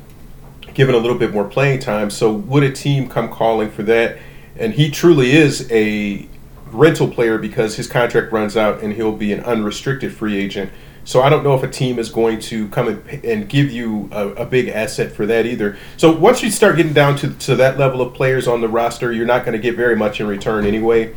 given 0.75 0.93
a 0.93 0.97
little 0.99 1.17
bit 1.17 1.33
more 1.33 1.45
playing 1.45 1.79
time. 1.79 2.11
So 2.11 2.31
would 2.31 2.61
a 2.61 2.71
team 2.71 3.09
come 3.09 3.29
calling 3.29 3.71
for 3.71 3.81
that? 3.83 4.19
And 4.57 4.73
he 4.73 4.91
truly 4.91 5.31
is 5.31 5.67
a 5.71 6.27
rental 6.75 7.07
player 7.07 7.37
because 7.37 7.75
his 7.75 7.87
contract 7.87 8.31
runs 8.31 8.55
out 8.57 8.81
and 8.81 8.93
he'll 8.93 9.15
be 9.15 9.31
an 9.33 9.43
unrestricted 9.43 10.13
free 10.13 10.37
agent 10.37 10.71
So 11.05 11.21
I 11.21 11.29
don't 11.29 11.43
know 11.43 11.53
if 11.53 11.61
a 11.61 11.69
team 11.69 11.99
is 11.99 12.09
going 12.09 12.39
to 12.41 12.67
come 12.69 12.87
and, 12.87 13.23
and 13.23 13.49
give 13.49 13.71
you 13.71 14.09
a, 14.11 14.29
a, 14.29 14.45
big 14.45 14.69
asset 14.69 15.11
for 15.11 15.27
that 15.27 15.45
either. 15.45 15.77
So 15.97 16.11
once 16.11 16.41
you 16.41 16.49
start 16.49 16.77
getting 16.77 16.93
down 16.93 17.15
to, 17.17 17.31
to 17.31 17.55
that 17.57 17.77
level 17.77 18.01
of 18.01 18.15
players 18.15 18.47
on 18.47 18.59
the 18.59 18.67
roster, 18.67 19.11
you're 19.11 19.27
not 19.27 19.45
going 19.45 19.53
to 19.53 19.61
get 19.61 19.75
very 19.75 19.95
much 19.95 20.19
in 20.19 20.25
return 20.25 20.65
anyway. 20.65 21.15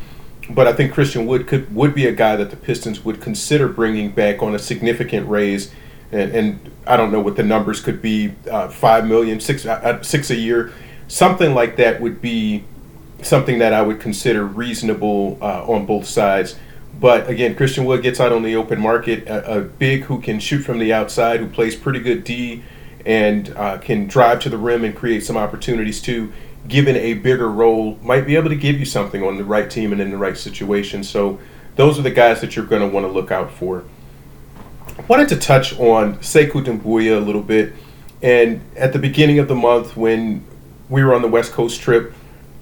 But 0.51 0.67
I 0.67 0.73
think 0.73 0.93
Christian 0.93 1.25
Wood 1.25 1.47
could 1.47 1.73
would 1.75 1.95
be 1.95 2.05
a 2.05 2.11
guy 2.11 2.35
that 2.35 2.51
the 2.51 2.55
Pistons 2.55 3.03
would 3.03 3.19
consider 3.19 3.67
bringing 3.67 4.11
back 4.11 4.41
on 4.43 4.53
a 4.53 4.59
significant 4.59 5.27
raise. 5.27 5.71
And, 6.11 6.31
and 6.31 6.71
I 6.87 6.95
don't 6.95 7.11
know 7.11 7.19
what 7.19 7.35
the 7.35 7.43
numbers 7.43 7.81
could 7.81 8.01
be 8.01 8.33
uh, 8.49 8.67
five 8.67 9.07
million, 9.07 9.39
six 9.39 9.65
uh, 9.65 9.73
uh 9.73 10.01
six 10.01 10.29
a 10.29 10.35
year, 10.35 10.71
something 11.07 11.53
like 11.53 11.75
that 11.77 11.99
would 11.99 12.21
be 12.21 12.63
something 13.21 13.59
that 13.59 13.73
I 13.73 13.81
would 13.81 13.99
consider 13.99 14.45
reasonable 14.45 15.37
uh, 15.41 15.65
on 15.65 15.85
both 15.85 16.05
sides. 16.05 16.55
But 16.99 17.29
again, 17.29 17.55
Christian 17.55 17.85
Wood 17.85 18.01
gets 18.01 18.19
out 18.19 18.31
on 18.31 18.43
the 18.43 18.55
open 18.55 18.79
market, 18.79 19.27
a, 19.27 19.57
a, 19.57 19.61
big 19.61 20.03
who 20.03 20.19
can 20.19 20.39
shoot 20.39 20.61
from 20.61 20.79
the 20.79 20.91
outside, 20.91 21.39
who 21.39 21.47
plays 21.47 21.75
pretty 21.75 21.99
good 21.99 22.23
D, 22.23 22.63
and 23.05 23.55
uh, 23.55 23.77
can 23.77 24.07
drive 24.07 24.39
to 24.41 24.49
the 24.49 24.57
rim 24.57 24.83
and 24.83 24.95
create 24.95 25.23
some 25.23 25.37
opportunities 25.37 26.01
too. 26.01 26.31
Given 26.67 26.97
a 26.97 27.13
bigger 27.13 27.49
role, 27.49 27.97
might 28.03 28.25
be 28.25 28.35
able 28.35 28.49
to 28.49 28.55
give 28.55 28.79
you 28.79 28.85
something 28.85 29.23
on 29.23 29.37
the 29.37 29.45
right 29.45 29.69
team 29.69 29.93
and 29.93 30.01
in 30.01 30.11
the 30.11 30.17
right 30.17 30.37
situation. 30.37 31.03
So 31.03 31.39
those 31.75 31.97
are 31.97 32.01
the 32.01 32.11
guys 32.11 32.41
that 32.41 32.55
you're 32.55 32.65
going 32.65 32.81
to 32.81 32.87
want 32.87 33.05
to 33.05 33.11
look 33.11 33.31
out 33.31 33.51
for. 33.51 33.85
I 34.97 35.01
wanted 35.03 35.29
to 35.29 35.37
touch 35.37 35.79
on 35.79 36.17
Sekou 36.17 36.65
Doumbouya 36.65 37.17
a 37.17 37.21
little 37.21 37.41
bit. 37.41 37.73
And 38.21 38.61
at 38.75 38.91
the 38.91 38.99
beginning 38.99 39.39
of 39.39 39.47
the 39.47 39.55
month, 39.55 39.95
when 39.95 40.45
we 40.89 41.03
were 41.03 41.13
on 41.15 41.21
the 41.21 41.29
West 41.29 41.53
Coast 41.53 41.79
trip, 41.79 42.13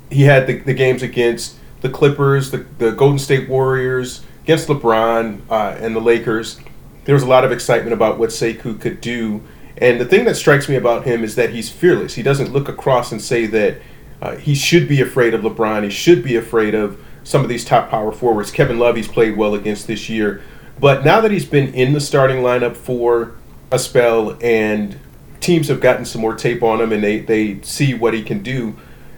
he 0.10 0.24
had 0.24 0.48
the, 0.48 0.60
the 0.60 0.74
games 0.74 1.02
against 1.02 1.56
the 1.82 1.90
Clippers, 1.90 2.52
the, 2.52 2.66
the 2.78 2.92
Golden 2.92 3.20
State 3.20 3.50
Warriors, 3.50 4.24
against 4.44 4.68
LeBron 4.68 5.42
uh, 5.50 5.76
and 5.80 5.96
the 5.96 6.00
Lakers. 6.00 6.60
There 7.06 7.14
was 7.14 7.24
a 7.24 7.28
lot 7.28 7.44
of 7.44 7.52
excitement 7.52 7.94
about 7.94 8.18
what 8.18 8.30
Sekou 8.30 8.80
could 8.80 9.02
do. 9.02 9.44
And 9.78 10.00
the 10.00 10.06
thing 10.06 10.26
that 10.26 10.36
strikes 10.36 10.68
me 10.68 10.76
about 10.76 11.06
him 11.06 11.24
is 11.24 11.36
that 11.36 11.52
he's 11.52 11.70
fearless. 11.70 12.16
He 12.16 12.24
doesn't 12.24 12.52
look 12.52 12.68
across 12.68 13.12
and 13.12 13.22
say 13.22 13.46
that 13.46 13.82
uh, 14.22 14.36
he 14.36 14.56
should 14.56 14.88
be 14.88 15.02
afraid 15.02 15.34
of 15.34 15.42
LeBron. 15.42 15.84
He 15.84 15.90
should 15.90 16.24
be 16.24 16.36
afraid 16.36 16.74
of 16.74 17.00
some 17.24 17.44
of 17.44 17.50
these 17.50 17.64
top 17.64 17.90
power 17.90 18.12
forwards. 18.12 18.52
Kevin 18.52 18.80
Love, 18.80 18.96
he's 18.96 19.08
played 19.08 19.38
well 19.38 19.54
against 19.54 19.86
this 19.86 20.10
year. 20.10 20.42
But 20.80 21.06
now 21.06 21.22
that 21.22 21.32
he's 21.32 21.46
been 21.46 21.74
in 21.74 21.94
the 21.94 22.02
starting 22.02 22.38
lineup 22.38 22.76
for 22.76 23.36
a 23.72 23.78
spell 23.78 24.38
and 24.42 24.98
teams 25.40 25.68
have 25.68 25.82
gotten 25.82 26.06
some 26.06 26.22
more 26.22 26.36
tape 26.36 26.64
on 26.64 26.82
him 26.82 26.92
and 26.92 27.04
they, 27.04 27.20
they 27.20 27.62
see 27.62 27.94
what 27.94 28.14
he 28.14 28.24
can 28.24 28.42
do, 28.42 28.78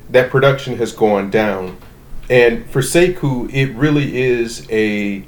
that 0.10 0.30
production 0.30 0.78
has 0.78 0.92
gone 0.92 1.30
down. 1.30 1.78
And 2.30 2.70
for 2.70 2.82
Sekou, 2.82 3.52
it 3.54 3.74
really 3.76 4.18
is 4.22 4.68
a 4.70 5.26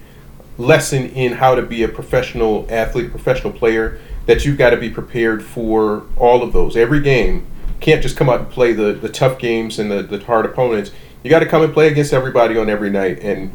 lesson 0.58 1.08
in 1.10 1.34
how 1.34 1.56
to 1.56 1.62
be 1.62 1.84
a 1.84 1.88
professional 1.88 2.68
athlete, 2.70 3.10
professional 3.10 3.54
player, 3.54 4.00
that 4.26 4.46
you've 4.46 4.58
got 4.58 4.70
to 4.72 4.78
be 4.78 4.90
prepared 4.90 5.44
for 5.44 6.04
all 6.16 6.44
of 6.44 6.54
those. 6.54 6.78
Every 6.78 7.02
game. 7.02 7.48
Can't 7.80 8.04
just 8.04 8.16
come 8.16 8.30
out 8.30 8.42
and 8.42 8.50
play 8.50 8.74
the, 8.74 8.94
the 8.94 9.10
tough 9.10 9.40
games 9.40 9.80
and 9.80 9.90
the, 9.90 10.04
the 10.04 10.24
hard 10.24 10.46
opponents. 10.46 10.92
You 11.24 11.32
got 11.32 11.40
to 11.40 11.48
come 11.48 11.64
and 11.64 11.74
play 11.74 11.88
against 11.88 12.14
everybody 12.14 12.56
on 12.56 12.70
every 12.70 12.92
night. 12.92 13.20
And 13.24 13.52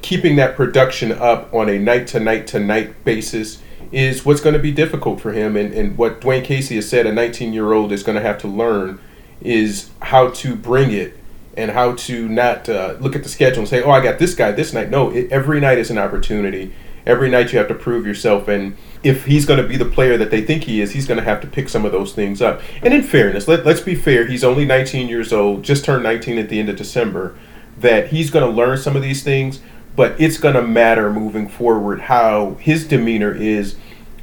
keeping 0.00 0.36
that 0.36 0.56
production 0.56 1.12
up 1.12 1.52
on 1.52 1.68
a 1.68 1.78
night 1.78 2.06
to 2.08 2.20
night 2.20 2.46
to 2.48 2.60
night 2.60 3.04
basis 3.04 3.60
is 3.90 4.24
what's 4.24 4.40
going 4.40 4.54
to 4.54 4.58
be 4.58 4.72
difficult 4.72 5.20
for 5.20 5.32
him. 5.32 5.54
And, 5.54 5.74
and 5.74 5.98
what 5.98 6.22
Dwane 6.22 6.44
Casey 6.44 6.76
has 6.76 6.88
said 6.88 7.06
a 7.06 7.12
19 7.12 7.52
year 7.52 7.72
old 7.72 7.92
is 7.92 8.02
going 8.02 8.16
to 8.16 8.22
have 8.22 8.38
to 8.38 8.48
learn 8.48 8.98
is 9.44 9.90
how 10.00 10.30
to 10.30 10.54
bring 10.54 10.92
it 10.92 11.16
and 11.56 11.70
how 11.70 11.94
to 11.94 12.28
not 12.28 12.68
uh, 12.68 12.96
look 13.00 13.14
at 13.14 13.22
the 13.22 13.28
schedule 13.28 13.60
and 13.60 13.68
say, 13.68 13.82
"Oh, 13.82 13.90
I 13.90 14.02
got 14.02 14.18
this 14.18 14.34
guy 14.34 14.52
this 14.52 14.72
night." 14.72 14.90
No, 14.90 15.10
it, 15.10 15.30
every 15.30 15.60
night 15.60 15.78
is 15.78 15.90
an 15.90 15.98
opportunity. 15.98 16.72
Every 17.04 17.28
night 17.28 17.52
you 17.52 17.58
have 17.58 17.68
to 17.68 17.74
prove 17.74 18.06
yourself, 18.06 18.46
and 18.46 18.76
if 19.02 19.26
he's 19.26 19.44
going 19.44 19.60
to 19.60 19.66
be 19.66 19.76
the 19.76 19.84
player 19.84 20.16
that 20.16 20.30
they 20.30 20.40
think 20.40 20.64
he 20.64 20.80
is, 20.80 20.92
he's 20.92 21.06
going 21.06 21.18
to 21.18 21.24
have 21.24 21.40
to 21.40 21.48
pick 21.48 21.68
some 21.68 21.84
of 21.84 21.90
those 21.90 22.12
things 22.12 22.40
up. 22.40 22.60
And 22.80 22.94
in 22.94 23.02
fairness, 23.02 23.48
let, 23.48 23.66
let's 23.66 23.80
be 23.80 23.96
fair. 23.96 24.26
He's 24.26 24.44
only 24.44 24.64
19 24.64 25.08
years 25.08 25.32
old, 25.32 25.64
just 25.64 25.84
turned 25.84 26.04
19 26.04 26.38
at 26.38 26.48
the 26.48 26.60
end 26.60 26.68
of 26.68 26.76
December. 26.76 27.36
That 27.76 28.08
he's 28.08 28.30
going 28.30 28.48
to 28.48 28.56
learn 28.56 28.78
some 28.78 28.94
of 28.94 29.02
these 29.02 29.24
things, 29.24 29.60
but 29.96 30.18
it's 30.20 30.38
going 30.38 30.54
to 30.54 30.62
matter 30.62 31.12
moving 31.12 31.48
forward 31.48 32.02
how 32.02 32.54
his 32.60 32.86
demeanor 32.86 33.34
is, 33.34 33.74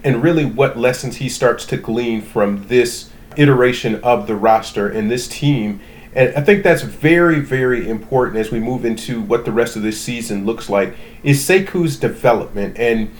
and 0.01 0.23
really 0.23 0.45
what 0.45 0.77
lessons 0.77 1.17
he 1.17 1.27
starts 1.27 1.65
to 1.65 1.77
glean 1.77 2.21
from 2.21 2.67
this 2.69 3.09
iteration 3.39 3.95
of 4.04 4.28
the 4.28 4.36
roster 4.36 4.88
and 4.89 5.10
this 5.10 5.28
team 5.28 5.80
and 6.13 6.36
I 6.36 6.41
think 6.41 6.63
that's 6.63 6.82
very, 6.82 7.39
very 7.39 7.88
important 7.88 8.38
as 8.38 8.52
we 8.52 8.60
move 8.60 8.84
into 8.84 9.21
what 9.21 9.45
the 9.45 9.52
rest 9.52 9.75
of 9.75 9.84
this 9.84 10.02
season 10.02 10.43
looks 10.43 10.67
like. 10.67 10.95
Is 11.21 11.47
Sekou's 11.47 11.97
development 11.97 12.78
and 12.80 13.12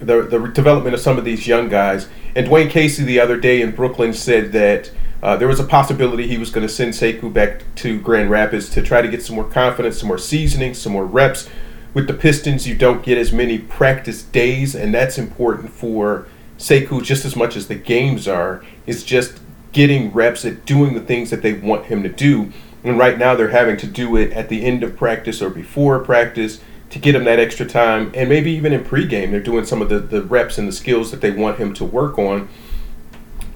the 0.00 0.22
the 0.22 0.38
development 0.46 0.94
of 0.94 1.00
some 1.00 1.18
of 1.18 1.24
these 1.24 1.46
young 1.46 1.68
guys. 1.68 2.08
And 2.34 2.46
Dwane 2.46 2.70
Casey 2.70 3.04
the 3.04 3.20
other 3.20 3.36
day 3.36 3.60
in 3.60 3.72
Brooklyn 3.72 4.12
said 4.12 4.52
that 4.52 4.90
uh, 5.22 5.36
there 5.36 5.48
was 5.48 5.58
a 5.58 5.64
possibility 5.64 6.26
he 6.26 6.38
was 6.38 6.50
going 6.50 6.66
to 6.66 6.72
send 6.72 6.92
Sekou 6.92 7.32
back 7.32 7.62
to 7.76 8.00
Grand 8.00 8.30
Rapids 8.30 8.70
to 8.70 8.82
try 8.82 9.02
to 9.02 9.08
get 9.08 9.22
some 9.22 9.34
more 9.34 9.48
confidence, 9.48 9.98
some 9.98 10.08
more 10.08 10.18
seasoning, 10.18 10.74
some 10.74 10.92
more 10.92 11.04
reps. 11.04 11.48
With 11.94 12.06
the 12.06 12.14
Pistons, 12.14 12.68
you 12.68 12.76
don't 12.76 13.02
get 13.02 13.18
as 13.18 13.32
many 13.32 13.58
practice 13.58 14.22
days, 14.22 14.74
and 14.74 14.94
that's 14.94 15.18
important 15.18 15.70
for 15.70 16.28
Sekou 16.58 17.02
just 17.02 17.24
as 17.24 17.34
much 17.34 17.56
as 17.56 17.66
the 17.66 17.74
games 17.74 18.28
are. 18.28 18.64
Is 18.86 19.02
just 19.02 19.40
getting 19.72 20.12
reps 20.12 20.44
at 20.44 20.64
doing 20.64 20.94
the 20.94 21.00
things 21.00 21.30
that 21.30 21.42
they 21.42 21.52
want 21.52 21.86
him 21.86 22.02
to 22.02 22.08
do. 22.08 22.52
And 22.84 22.98
right 22.98 23.18
now 23.18 23.34
they're 23.34 23.48
having 23.48 23.76
to 23.78 23.86
do 23.86 24.16
it 24.16 24.32
at 24.32 24.48
the 24.48 24.64
end 24.64 24.82
of 24.82 24.96
practice 24.96 25.42
or 25.42 25.50
before 25.50 25.98
practice 26.00 26.60
to 26.90 26.98
get 26.98 27.14
him 27.14 27.24
that 27.24 27.38
extra 27.38 27.66
time. 27.66 28.10
And 28.14 28.28
maybe 28.28 28.50
even 28.52 28.72
in 28.72 28.84
pregame, 28.84 29.30
they're 29.30 29.40
doing 29.40 29.64
some 29.64 29.82
of 29.82 29.88
the, 29.88 29.98
the 29.98 30.22
reps 30.22 30.58
and 30.58 30.66
the 30.66 30.72
skills 30.72 31.10
that 31.10 31.20
they 31.20 31.30
want 31.30 31.58
him 31.58 31.74
to 31.74 31.84
work 31.84 32.18
on. 32.18 32.48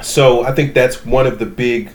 So 0.00 0.44
I 0.44 0.52
think 0.52 0.74
that's 0.74 1.06
one 1.06 1.26
of 1.26 1.38
the 1.38 1.46
big 1.46 1.92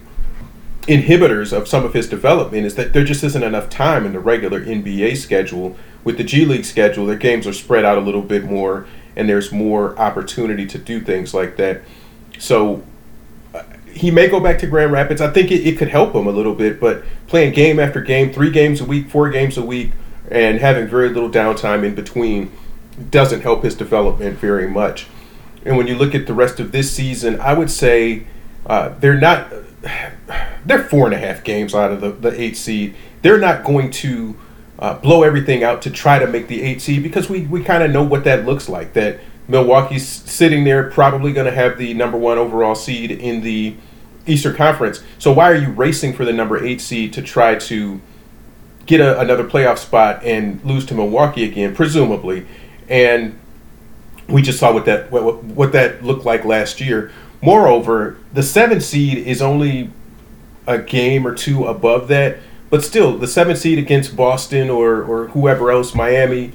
inhibitors 0.84 1.52
of 1.52 1.68
some 1.68 1.84
of 1.84 1.94
his 1.94 2.08
development 2.08 2.66
is 2.66 2.76
that 2.76 2.94
there 2.94 3.04
just 3.04 3.24
isn't 3.24 3.44
enough 3.44 3.70
time 3.70 4.06
in 4.06 4.14
the 4.14 4.20
regular 4.20 4.64
NBA 4.64 5.18
schedule. 5.18 5.78
With 6.04 6.18
the 6.18 6.24
G 6.24 6.46
League 6.46 6.64
schedule, 6.64 7.06
their 7.06 7.18
games 7.18 7.46
are 7.46 7.54
spread 7.54 7.84
out 7.84 7.98
a 7.98 8.02
little 8.02 8.22
bit 8.22 8.46
more 8.46 8.88
and 9.18 9.28
there's 9.28 9.52
more 9.52 9.98
opportunity 10.00 10.66
to 10.66 10.78
do 10.78 11.02
things 11.02 11.34
like 11.34 11.58
that. 11.58 11.82
So 12.40 12.84
he 13.98 14.12
may 14.12 14.28
go 14.28 14.40
back 14.40 14.60
to 14.60 14.68
Grand 14.68 14.92
Rapids. 14.92 15.22
I 15.22 15.32
think 15.32 15.52
it, 15.52 15.68
it 15.68 15.78
could 15.78 15.90
help 15.90 16.14
him 16.14 16.28
a 16.28 16.32
little 16.32 16.54
bit, 16.54 16.80
but 16.80 17.04
playing 17.28 17.54
game 17.54 17.80
after 17.80 18.02
game, 18.02 18.32
three 18.32 18.52
games 18.52 18.82
a 18.82 18.86
week, 18.86 19.10
four 19.10 19.30
games 19.30 19.58
a 19.58 19.64
week, 19.64 19.92
and 20.30 20.60
having 20.60 20.88
very 20.88 21.10
little 21.10 21.30
downtime 21.30 21.84
in 21.84 21.96
between 21.96 22.52
doesn't 23.10 23.42
help 23.42 23.64
his 23.64 23.76
development 23.76 24.38
very 24.38 24.70
much. 24.70 25.08
And 25.66 25.78
when 25.78 25.88
you 25.88 25.96
look 25.96 26.16
at 26.16 26.28
the 26.28 26.34
rest 26.34 26.60
of 26.60 26.72
this 26.72 26.92
season, 26.92 27.40
I 27.40 27.54
would 27.54 27.70
say 27.70 28.26
uh, 28.66 28.90
they're 29.00 29.20
not. 29.20 29.52
They're 30.66 30.84
four 30.84 31.06
and 31.06 31.14
a 31.16 31.18
half 31.18 31.46
games 31.46 31.74
out 31.74 31.94
of 31.94 32.02
the, 32.02 32.12
the 32.12 32.42
eight 32.42 32.58
seed. 32.58 32.94
They're 33.22 33.38
not 33.38 33.64
going 33.64 33.90
to 33.92 34.38
uh, 34.80 34.96
blow 34.96 35.24
everything 35.24 35.64
out 35.64 35.82
to 35.84 35.90
try 35.90 36.20
to 36.20 36.28
make 36.28 36.50
the 36.50 36.62
eight 36.62 36.82
seed 36.82 37.04
because 37.04 37.30
we, 37.30 37.44
we 37.44 37.64
kind 37.64 37.84
of 37.84 37.92
know 37.92 38.04
what 38.04 38.26
that 38.26 38.46
looks 38.46 38.68
like. 38.68 38.92
That 38.92 39.22
Milwaukee's 39.48 40.06
sitting 40.06 40.66
there, 40.66 40.92
probably 40.92 41.32
going 41.32 41.46
to 41.46 41.54
have 41.54 41.78
the 41.78 41.94
number 41.94 42.18
one 42.18 42.38
overall 42.38 42.76
seed 42.76 43.12
in 43.12 43.42
the 43.42 43.78
Eastern 44.28 44.56
Conference. 44.56 45.04
So 45.20 45.32
why 45.32 45.52
are 45.52 45.56
you 45.56 45.70
racing 45.70 46.14
for 46.14 46.26
the 46.26 46.34
number 46.34 46.64
eight 46.64 46.82
seed 46.82 47.14
to 47.14 47.22
try 47.22 47.56
to 47.56 48.02
get 48.86 49.00
a, 49.00 49.20
another 49.20 49.44
playoff 49.44 49.78
spot 49.78 50.24
and 50.24 50.64
lose 50.64 50.86
to 50.88 50.94
Milwaukee 50.94 51.44
again, 51.44 51.76
presumably? 51.76 52.46
And 52.90 53.38
we 54.28 54.42
just 54.42 54.60
saw 54.60 54.74
what 54.74 54.86
that 54.86 55.12
what, 55.12 55.44
what 55.44 55.72
that 55.72 56.04
looked 56.04 56.26
like 56.26 56.46
last 56.46 56.82
year. 56.82 57.12
Moreover, 57.42 58.18
the 58.34 58.44
seven 58.44 58.82
seed 58.82 59.18
is 59.20 59.42
only 59.42 59.92
a 60.66 60.78
game 60.78 61.26
or 61.26 61.34
two 61.34 61.66
above 61.66 62.08
that, 62.10 62.40
but 62.70 62.84
still, 62.84 63.18
the 63.18 63.28
seven 63.28 63.56
seed 63.56 63.78
against 63.78 64.16
Boston 64.16 64.70
or 64.70 65.04
or 65.04 65.28
whoever 65.30 65.72
else, 65.72 65.96
Miami, 65.96 66.52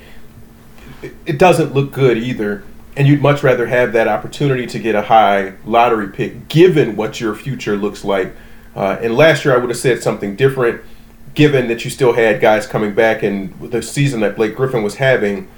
it, 1.02 1.14
it 1.24 1.38
doesn't 1.38 1.72
look 1.72 1.92
good 1.92 2.18
either 2.18 2.64
and 2.96 3.08
you'd 3.08 3.22
much 3.22 3.42
rather 3.42 3.66
have 3.66 3.92
that 3.92 4.08
opportunity 4.08 4.66
to 4.66 4.78
get 4.78 4.94
a 4.94 5.02
high 5.02 5.54
lottery 5.64 6.08
pick 6.08 6.48
given 6.48 6.96
what 6.96 7.20
your 7.20 7.34
future 7.34 7.76
looks 7.76 8.04
like. 8.04 8.34
Uh, 8.76 8.98
and 9.00 9.16
last 9.16 9.44
year 9.44 9.54
I 9.54 9.58
would 9.58 9.70
have 9.70 9.78
said 9.78 10.02
something 10.02 10.36
different 10.36 10.82
given 11.34 11.68
that 11.68 11.84
you 11.84 11.90
still 11.90 12.12
had 12.12 12.40
guys 12.40 12.66
coming 12.66 12.94
back 12.94 13.22
and 13.22 13.58
the 13.70 13.82
season 13.82 14.20
that 14.20 14.36
Blake 14.36 14.54
Griffin 14.54 14.82
was 14.82 14.96
having, 14.96 15.48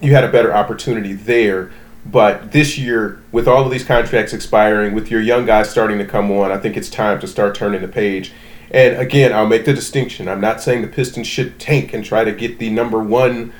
you 0.00 0.12
had 0.12 0.24
a 0.24 0.30
better 0.30 0.54
opportunity 0.54 1.12
there. 1.12 1.70
But 2.04 2.52
this 2.52 2.76
year, 2.76 3.22
with 3.30 3.46
all 3.46 3.64
of 3.64 3.70
these 3.70 3.84
contracts 3.84 4.32
expiring, 4.32 4.92
with 4.92 5.10
your 5.10 5.20
young 5.20 5.46
guys 5.46 5.70
starting 5.70 5.98
to 5.98 6.04
come 6.04 6.30
on, 6.32 6.50
I 6.50 6.58
think 6.58 6.76
it's 6.76 6.90
time 6.90 7.20
to 7.20 7.26
start 7.26 7.54
turning 7.54 7.80
the 7.80 7.88
page. 7.88 8.32
And 8.72 8.96
again, 8.96 9.32
I'll 9.32 9.46
make 9.46 9.64
the 9.64 9.72
distinction. 9.72 10.28
I'm 10.28 10.40
not 10.40 10.60
saying 10.60 10.82
the 10.82 10.88
Pistons 10.88 11.26
should 11.26 11.60
tank 11.60 11.94
and 11.94 12.04
try 12.04 12.24
to 12.24 12.32
get 12.32 12.58
the 12.58 12.70
number 12.70 12.98
one 12.98 13.52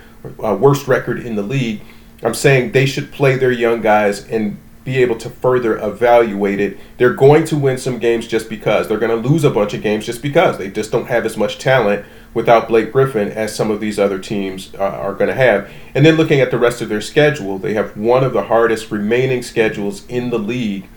uh, 0.43 0.57
worst 0.57 0.89
record 0.89 1.21
in 1.21 1.37
the 1.37 1.43
league. 1.43 1.83
I'm 2.23 2.35
saying 2.35 2.73
they 2.73 2.87
should 2.87 3.13
play 3.13 3.37
their 3.37 3.53
young 3.53 3.81
guys 3.81 4.27
and 4.29 4.59
be 4.85 4.99
able 4.99 5.17
to 5.17 5.31
further 5.31 5.79
evaluate 5.79 6.61
it. 6.61 6.77
They're 6.99 7.15
going 7.15 7.45
to 7.47 7.57
win 7.57 7.79
some 7.79 7.99
games 7.99 8.27
just 8.27 8.49
because. 8.49 8.89
They're 8.89 8.99
going 8.99 9.23
to 9.23 9.29
lose 9.29 9.45
a 9.45 9.51
bunch 9.51 9.75
of 9.75 9.83
games 9.83 10.07
just 10.07 10.23
because. 10.23 10.59
They 10.59 10.71
just 10.71 10.91
don't 10.91 11.07
have 11.07 11.25
as 11.25 11.37
much 11.37 11.59
talent 11.59 12.05
without 12.35 12.69
Blake 12.69 12.93
Griffin 12.93 13.29
as 13.31 13.55
some 13.55 13.71
of 13.71 13.81
these 13.81 13.99
other 13.99 14.19
teams 14.19 14.75
uh, 14.75 14.83
are 14.83 15.15
going 15.15 15.29
to 15.29 15.35
have. 15.35 15.71
And 15.95 16.05
then 16.05 16.17
looking 16.17 16.41
at 16.41 16.51
the 16.51 16.59
rest 16.59 16.81
of 16.81 16.89
their 16.89 17.01
schedule, 17.01 17.59
they 17.59 17.75
have 17.75 17.97
one 17.97 18.25
of 18.25 18.33
the 18.33 18.45
hardest 18.45 18.91
remaining 18.91 19.43
schedules 19.43 20.07
in 20.09 20.31
the 20.31 20.39
league 20.39 20.89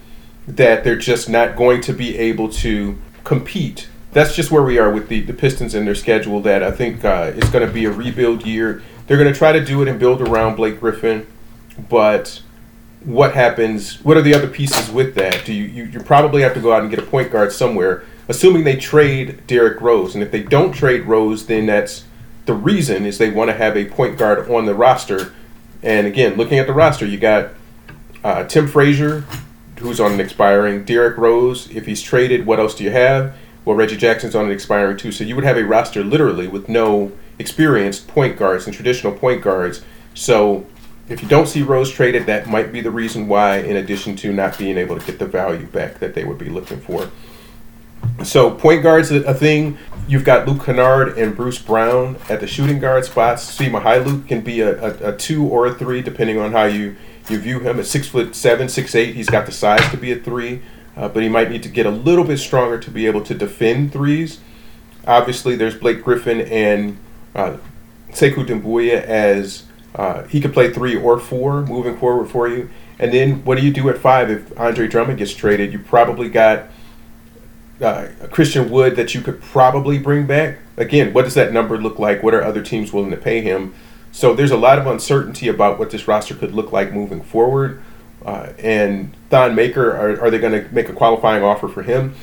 that 0.48 0.84
they're 0.84 0.96
just 0.96 1.30
not 1.30 1.56
going 1.56 1.82
to 1.82 1.94
be 1.94 2.18
able 2.18 2.50
to 2.50 2.98
compete. 3.24 3.88
That's 4.14 4.36
just 4.36 4.50
where 4.50 4.64
we 4.64 4.78
are 4.80 4.92
with 4.92 5.10
the, 5.10 5.22
the 5.22 5.34
Pistons 5.34 5.74
and 5.76 5.86
their 5.86 5.96
schedule 5.96 6.40
that 6.42 6.64
I 6.64 6.72
think 6.72 7.04
uh, 7.04 7.34
is 7.36 7.50
going 7.50 7.68
to 7.68 7.74
be 7.74 7.86
a 7.86 7.92
rebuild 7.92 8.46
year. 8.46 8.82
They're 9.08 9.18
going 9.18 9.32
to 9.32 9.38
try 9.38 9.52
to 9.52 9.64
do 9.64 9.82
it 9.82 9.88
and 9.88 10.00
build 10.00 10.22
around 10.22 10.56
Blake 10.56 10.80
Griffin, 10.80 11.28
but 11.90 12.42
what 13.04 13.36
happens? 13.36 14.04
What 14.04 14.18
are 14.18 14.22
the 14.22 14.34
other 14.34 14.48
pieces 14.48 14.90
with 14.90 15.14
that? 15.16 15.46
Do 15.46 15.54
you, 15.54 15.66
you, 15.66 15.84
you 15.86 16.00
probably 16.00 16.42
have 16.42 16.56
to 16.56 16.60
go 16.60 16.74
out 16.74 16.82
and 16.82 16.90
get 16.90 16.98
a 16.98 17.06
point 17.06 17.32
guard 17.32 17.52
somewhere 17.52 18.04
assuming 18.28 18.64
they 18.64 18.76
trade 18.76 19.46
Derrick 19.48 19.80
Rose. 19.82 20.14
And 20.14 20.24
if 20.24 20.32
they 20.32 20.44
don't 20.44 20.72
trade 20.72 21.06
Rose, 21.06 21.46
then 21.46 21.66
that's 21.66 22.06
the 22.46 22.54
reason 22.54 23.06
is 23.06 23.18
they 23.18 23.30
want 23.30 23.50
to 23.50 23.56
have 23.56 23.76
a 23.76 23.86
point 23.86 24.18
guard 24.18 24.50
on 24.50 24.66
the 24.66 24.76
roster. 24.76 25.34
And 25.82 26.08
again, 26.08 26.36
looking 26.36 26.60
at 26.60 26.68
the 26.68 26.74
roster, 26.74 27.06
you 27.06 27.18
got 27.18 27.52
uh, 28.24 28.44
Tim 28.46 28.68
Frazier, 28.68 29.24
who's 29.80 30.00
on 30.00 30.14
an 30.14 30.20
expiring. 30.20 30.84
Derrick 30.84 31.18
Rose, 31.18 31.70
if 31.70 31.86
he's 31.86 32.02
traded, 32.02 32.46
what 32.46 32.60
else 32.60 32.76
do 32.76 32.84
you 32.84 32.92
have? 32.92 33.36
Well, 33.64 33.76
Reggie 33.76 33.98
Jackson's 33.98 34.36
on 34.36 34.46
an 34.46 34.52
expiring 34.52 34.98
too. 34.98 35.12
So 35.12 35.24
you 35.24 35.36
would 35.36 35.44
have 35.44 35.58
a 35.58 35.66
roster 35.66 36.04
literally 36.04 36.48
with 36.48 36.70
no 36.70 37.12
experienced 37.40 38.08
point 38.08 38.38
guards 38.38 38.66
and 38.66 38.76
traditional 38.76 39.14
point 39.14 39.42
guards. 39.42 39.84
So 40.14 40.66
if 41.10 41.22
you 41.22 41.28
don't 41.28 41.48
see 41.48 41.62
Rose 41.62 41.92
traded, 41.92 42.26
that 42.26 42.48
might 42.48 42.72
be 42.72 42.82
the 42.82 42.92
reason 42.92 43.28
why, 43.28 43.58
in 43.58 43.76
addition 43.76 44.16
to 44.18 44.34
not 44.34 44.58
being 44.58 44.78
able 44.78 44.98
to 44.98 45.06
get 45.06 45.20
the 45.20 45.26
value 45.26 45.68
back 45.68 46.00
that 46.00 46.16
they 46.16 46.24
would 46.24 46.38
be 46.38 46.50
looking 46.50 46.80
for. 46.80 47.10
So 48.24 48.52
point 48.52 48.84
guard's 48.84 49.12
a, 49.12 49.34
thing. 49.34 49.78
You've 50.08 50.24
got 50.24 50.48
Luke 50.48 50.66
Kennard 50.66 51.18
and 51.18 51.36
Bruce 51.36 51.60
Brown 51.60 52.18
at 52.30 52.40
the 52.40 52.48
shooting 52.48 52.80
guard 52.80 53.06
spots. 53.06 53.58
Svi 53.58 54.06
Luke 54.06 54.28
can 54.28 54.42
be 54.42 54.62
a, 54.62 54.80
a, 54.82 55.14
a, 55.14 55.18
two 55.18 55.46
or 55.46 55.68
a 55.68 55.74
three, 55.74 56.02
depending 56.02 56.40
on 56.40 56.52
how 56.52 56.66
you, 56.66 56.96
you 57.30 57.40
view 57.40 57.60
him. 57.60 57.80
At 57.80 57.86
six 57.86 58.08
foot 58.08 58.36
seven, 58.36 58.70
six 58.70 58.96
eight, 58.96 59.16
he's 59.16 59.30
got 59.30 59.46
the 59.46 59.52
size 59.52 59.90
to 59.92 59.98
be 59.98 60.12
a 60.12 60.16
three, 60.16 60.62
uh, 60.96 61.10
but 61.10 61.24
he 61.24 61.30
might 61.30 61.50
need 61.50 61.64
to 61.64 61.70
get 61.70 61.86
a 61.86 61.92
little 61.92 62.24
bit 62.24 62.38
stronger 62.38 62.80
to 62.80 62.92
be 62.92 63.08
able 63.08 63.24
to 63.24 63.34
defend 63.34 63.92
threes. 63.92 64.40
Obviously, 65.08 65.56
there's 65.56 65.76
Blake 65.76 66.04
Griffin 66.04 66.42
and 66.42 66.98
uh, 67.36 67.58
Sekou 68.12 68.46
Doumbouya 68.46 69.02
as 69.04 69.66
uh, 69.94 70.24
he 70.24 70.42
could 70.42 70.54
play 70.54 70.72
three 70.74 70.96
or 70.96 71.20
four 71.20 71.62
moving 71.64 71.98
forward 71.98 72.30
for 72.30 72.48
you. 72.48 72.70
And 72.98 73.14
then 73.14 73.44
what 73.44 73.58
do 73.58 73.66
you 73.66 73.72
do 73.72 73.90
at 73.90 73.98
five 73.98 74.30
if 74.32 74.58
Andre 74.60 74.88
Drummond 74.88 75.20
gets 75.20 75.34
traded? 75.34 75.74
You 75.74 75.80
probably 75.80 76.30
got 76.30 76.70
uh, 77.82 78.08
Christian 78.32 78.70
Wood 78.70 78.96
that 78.96 79.14
you 79.14 79.22
could 79.22 79.42
probably 79.42 80.00
bring 80.00 80.26
back. 80.26 80.60
Again, 80.78 81.14
what 81.14 81.24
does 81.24 81.34
that 81.34 81.52
number 81.52 81.78
look 81.78 82.00
like? 82.00 82.24
What 82.24 82.34
are 82.34 82.42
other 82.42 82.62
teams 82.62 82.94
willing 82.94 83.12
to 83.12 83.18
pay 83.18 83.42
him? 83.42 83.74
So 84.12 84.34
there's 84.34 84.52
a 84.52 84.58
lot 84.58 84.80
of 84.80 84.88
uncertainty 84.88 85.50
about 85.50 85.78
what 85.78 85.90
this 85.90 86.08
roster 86.08 86.36
could 86.36 86.54
look 86.54 86.72
like 86.72 86.94
moving 86.94 87.22
forward. 87.22 87.82
Uh, 88.26 88.54
and 88.60 89.14
Thon 89.30 89.56
Maker, 89.56 89.92
are, 89.92 90.20
are 90.22 90.32
they 90.32 90.40
going 90.40 90.54
to 90.54 90.74
make 90.74 90.88
a 90.88 90.94
qualifying 90.94 91.44
offer 91.44 91.68
for 91.68 91.84
him? 91.84 92.16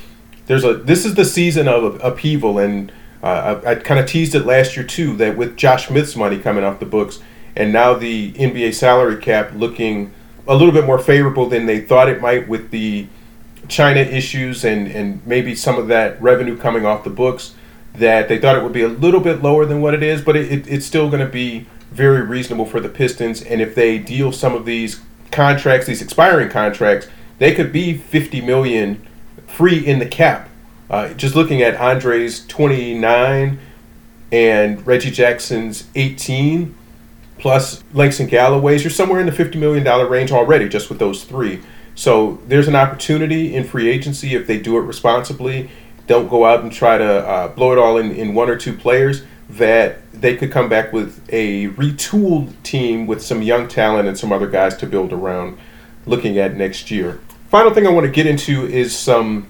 There's 0.47 0.65
a 0.65 0.73
this 0.73 1.05
is 1.05 1.15
the 1.15 1.23
season 1.23 1.67
of 1.69 2.03
upheaval, 2.03 2.59
and 2.59 2.91
uh, 3.23 3.61
I, 3.65 3.71
I 3.71 3.75
kind 3.75 3.99
of 3.99 4.05
teased 4.05 4.35
it 4.35 4.45
last 4.45 4.75
year 4.75 4.85
too. 4.85 5.15
That 5.15 5.37
with 5.37 5.57
Josh 5.57 5.87
Smith's 5.87 6.15
money 6.15 6.37
coming 6.37 6.63
off 6.63 6.79
the 6.79 6.85
books, 6.85 7.19
and 7.55 7.71
now 7.73 7.93
the 7.93 8.33
NBA 8.33 8.73
salary 8.75 9.17
cap 9.17 9.51
looking 9.55 10.13
a 10.47 10.55
little 10.55 10.73
bit 10.73 10.85
more 10.85 10.99
favorable 10.99 11.47
than 11.47 11.65
they 11.65 11.79
thought 11.79 12.09
it 12.09 12.21
might 12.21 12.47
with 12.47 12.69
the 12.71 13.07
China 13.67 14.01
issues 14.01 14.65
and, 14.65 14.87
and 14.87 15.25
maybe 15.25 15.55
some 15.55 15.77
of 15.77 15.87
that 15.87 16.21
revenue 16.21 16.57
coming 16.57 16.85
off 16.85 17.03
the 17.03 17.09
books 17.09 17.55
that 17.95 18.27
they 18.27 18.37
thought 18.37 18.57
it 18.57 18.63
would 18.63 18.73
be 18.73 18.81
a 18.81 18.87
little 18.87 19.19
bit 19.19 19.41
lower 19.41 19.65
than 19.65 19.81
what 19.81 19.93
it 19.93 20.03
is, 20.03 20.21
but 20.21 20.35
it, 20.35 20.51
it, 20.51 20.67
it's 20.67 20.85
still 20.85 21.09
going 21.09 21.25
to 21.25 21.31
be 21.31 21.67
very 21.91 22.21
reasonable 22.21 22.65
for 22.65 22.79
the 22.79 22.89
Pistons. 22.89 23.41
And 23.41 23.61
if 23.61 23.75
they 23.75 23.99
deal 23.99 24.31
some 24.31 24.55
of 24.55 24.65
these 24.65 25.01
contracts, 25.31 25.85
these 25.85 26.01
expiring 26.01 26.49
contracts, 26.49 27.07
they 27.37 27.53
could 27.53 27.71
be 27.71 27.95
50 27.95 28.41
million 28.41 29.05
free 29.47 29.85
in 29.85 29.99
the 29.99 30.07
cap. 30.07 30.49
Uh, 30.89 31.13
just 31.13 31.35
looking 31.35 31.61
at 31.61 31.75
Andre's 31.75 32.45
29 32.47 33.59
and 34.31 34.87
Reggie 34.87 35.11
Jackson's 35.11 35.87
18 35.95 36.75
plus 37.37 37.83
Langston 37.93 38.27
Galloway's, 38.27 38.83
you're 38.83 38.91
somewhere 38.91 39.19
in 39.19 39.25
the 39.25 39.31
$50 39.31 39.55
million 39.55 39.83
range 40.09 40.31
already 40.31 40.69
just 40.69 40.89
with 40.89 40.99
those 40.99 41.23
three. 41.23 41.61
So 41.95 42.39
there's 42.47 42.67
an 42.67 42.75
opportunity 42.75 43.55
in 43.55 43.63
free 43.63 43.89
agency 43.89 44.33
if 44.33 44.47
they 44.47 44.59
do 44.59 44.77
it 44.77 44.81
responsibly. 44.81 45.69
Don't 46.07 46.29
go 46.29 46.45
out 46.45 46.63
and 46.63 46.71
try 46.71 46.97
to 46.97 47.27
uh, 47.27 47.47
blow 47.49 47.71
it 47.71 47.77
all 47.77 47.97
in, 47.97 48.11
in 48.11 48.33
one 48.33 48.49
or 48.49 48.55
two 48.55 48.73
players. 48.73 49.23
That 49.49 50.11
they 50.13 50.35
could 50.35 50.51
come 50.51 50.69
back 50.69 50.93
with 50.93 51.21
a 51.29 51.67
retooled 51.69 52.53
team 52.63 53.05
with 53.05 53.21
some 53.21 53.41
young 53.41 53.67
talent 53.67 54.07
and 54.07 54.17
some 54.17 54.31
other 54.31 54.47
guys 54.47 54.75
to 54.77 54.87
build 54.87 55.13
around 55.13 55.57
looking 56.05 56.39
at 56.39 56.55
next 56.55 56.89
year. 56.89 57.19
Final 57.49 57.73
thing 57.73 57.85
I 57.85 57.91
want 57.91 58.05
to 58.05 58.11
get 58.11 58.25
into 58.25 58.65
is 58.65 58.97
some 58.97 59.47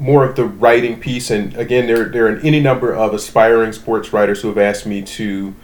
more 0.00 0.24
of 0.24 0.34
the 0.34 0.44
writing 0.44 0.98
piece. 0.98 1.30
And 1.30 1.54
again, 1.56 1.86
there, 1.86 2.06
there 2.08 2.26
are 2.26 2.38
any 2.38 2.60
number 2.60 2.92
of 2.92 3.12
aspiring 3.12 3.72
sports 3.72 4.12
writers 4.12 4.42
who 4.42 4.48
have 4.48 4.58
asked 4.58 4.86
me 4.86 5.02
to 5.02 5.54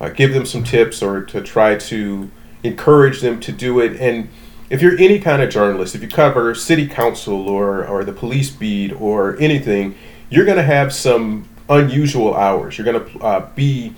uh, 0.00 0.08
give 0.08 0.32
them 0.32 0.46
some 0.46 0.64
tips 0.64 1.02
or 1.02 1.22
to 1.22 1.40
try 1.42 1.76
to 1.76 2.30
encourage 2.62 3.20
them 3.20 3.38
to 3.40 3.52
do 3.52 3.80
it. 3.80 4.00
And 4.00 4.28
if 4.70 4.80
you're 4.80 4.98
any 4.98 5.20
kind 5.20 5.42
of 5.42 5.50
journalist, 5.50 5.94
if 5.94 6.02
you 6.02 6.08
cover 6.08 6.54
city 6.54 6.86
council 6.86 7.48
or, 7.48 7.86
or 7.86 8.04
the 8.04 8.12
police 8.12 8.50
beat 8.50 8.92
or 8.92 9.38
anything, 9.38 9.94
you're 10.30 10.46
going 10.46 10.56
to 10.56 10.62
have 10.62 10.92
some 10.92 11.48
unusual 11.68 12.34
hours. 12.34 12.78
You're 12.78 12.86
going 12.86 13.04
to 13.04 13.18
uh, 13.20 13.50
be 13.54 13.94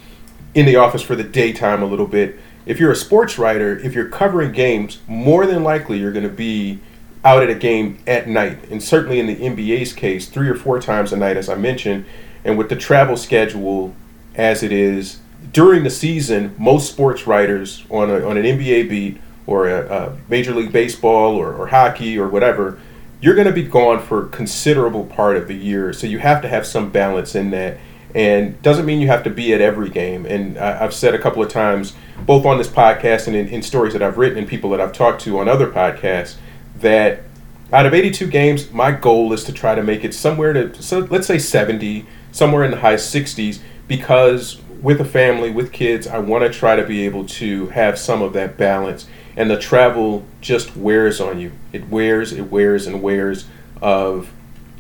in 0.55 0.67
the 0.67 0.77
office 0.77 1.03
for 1.03 1.15
the 1.15 1.25
daytime 1.25 1.83
a 1.83 1.87
little 1.87 2.07
bit. 2.07 2.39
If 2.67 2.81
you're 2.81 2.91
a 2.91 2.97
sports 2.97 3.39
writer, 3.39 3.79
if 3.79 3.95
you're 3.95 4.09
covering 4.09 4.53
games, 4.53 4.99
more 5.07 5.47
than 5.47 5.63
likely 5.63 5.99
you're 5.99 6.13
going 6.13 6.29
to 6.29 6.35
be 6.35 6.81
out 7.25 7.43
at 7.43 7.51
a 7.51 7.55
game 7.55 7.99
at 8.07 8.29
night. 8.29 8.59
And 8.71 8.83
certainly 8.83 9.19
in 9.19 9.27
the 9.27 9.37
NBA's 9.37 9.93
case, 9.93 10.29
three 10.29 10.49
or 10.49 10.55
four 10.55 10.81
times 10.81 11.13
a 11.13 11.17
night, 11.17 11.37
as 11.37 11.49
I 11.49 11.55
mentioned. 11.55 12.05
And 12.45 12.59
with 12.59 12.69
the 12.69 12.77
travel 12.77 13.17
schedule 13.17 13.95
as 14.35 14.63
it 14.63 14.73
is 14.73 15.21
during 15.53 15.85
the 15.85 15.91
season, 15.91 16.55
most 16.59 16.91
sports 16.91 17.27
writers 17.27 17.85
on, 17.91 18.11
a, 18.11 18.27
on 18.27 18.37
an 18.37 18.45
NBA 18.45 18.89
beat 18.89 19.21
or 19.47 19.69
a, 19.69 19.87
a 19.87 20.17
Major 20.29 20.55
League 20.55 20.73
Baseball 20.73 21.37
or, 21.37 21.55
or 21.55 21.69
hockey 21.69 22.19
or 22.19 22.29
whatever, 22.29 22.79
you're 23.21 23.35
going 23.35 23.47
to 23.47 23.53
be 23.53 23.63
gone 23.63 24.01
for 24.01 24.27
a 24.27 24.29
considerable 24.29 25.05
part 25.07 25.37
of 25.37 25.49
the 25.49 25.55
year. 25.55 25.93
So 25.93 26.07
you 26.07 26.19
have 26.19 26.43
to 26.43 26.49
have 26.49 26.67
some 26.67 26.91
balance 26.91 27.35
in 27.35 27.51
that. 27.51 27.79
And 28.15 28.61
doesn't 28.63 28.87
mean 28.87 29.01
you 29.01 29.09
have 29.09 29.25
to 29.25 29.31
be 29.31 29.53
at 29.53 29.61
every 29.61 29.91
game. 29.91 30.25
And 30.25 30.57
I, 30.57 30.77
have 30.77 30.95
said 30.95 31.15
a 31.15 31.19
couple 31.19 31.43
of 31.43 31.49
times, 31.49 31.95
both 32.27 32.47
on 32.47 32.59
this 32.59 32.69
podcast 32.69 33.27
and 33.27 33.35
in, 33.35 33.49
in 33.49 33.63
stories 33.63 33.93
that 33.93 34.03
I've 34.03 34.19
written 34.19 34.39
and 34.39 34.47
people 34.47 34.71
that 34.71 34.81
I've 34.81 34.93
talked 34.93 35.23
to 35.23 35.41
on 35.41 35.49
other 35.49 35.69
podcasts, 35.69 36.37
that 36.77 37.23
out 37.73 37.87
of 37.87 37.95
82 37.95 38.27
games, 38.29 38.71
my 38.71 38.93
goal 38.93 39.33
is 39.33 39.45
to 39.45 39.53
try 39.53 39.75
to 39.75 39.83
make 39.83 40.05
it 40.05 40.15
somewhere 40.15 40.53
to, 40.53 40.83
so 40.83 41.01
let's 41.01 41.27
say 41.27 41.39
70, 41.39 42.07
somewhere 42.31 42.65
in 42.65 42.71
the 42.71 42.79
high 42.79 42.95
60s, 42.95 43.61
because 43.89 44.61
with 44.83 45.01
a 45.01 45.05
family, 45.05 45.51
with 45.51 45.73
kids, 45.73 46.07
I 46.07 46.19
want 46.19 46.45
to 46.45 46.51
try 46.51 46.77
to 46.77 46.85
be 46.85 47.05
able 47.05 47.25
to 47.27 47.69
have 47.69 47.99
some 47.99 48.23
of 48.23 48.33
that 48.35 48.57
balance 48.57 49.07
and 49.37 49.51
the 49.51 49.59
travel 49.59 50.25
just 50.41 50.77
wears 50.77 51.21
on 51.21 51.41
you. 51.41 51.53
It 51.73 51.89
wears, 51.89 52.33
it 52.33 52.51
wears, 52.51 52.87
and 52.87 53.03
wears 53.03 53.47
of 53.83 54.31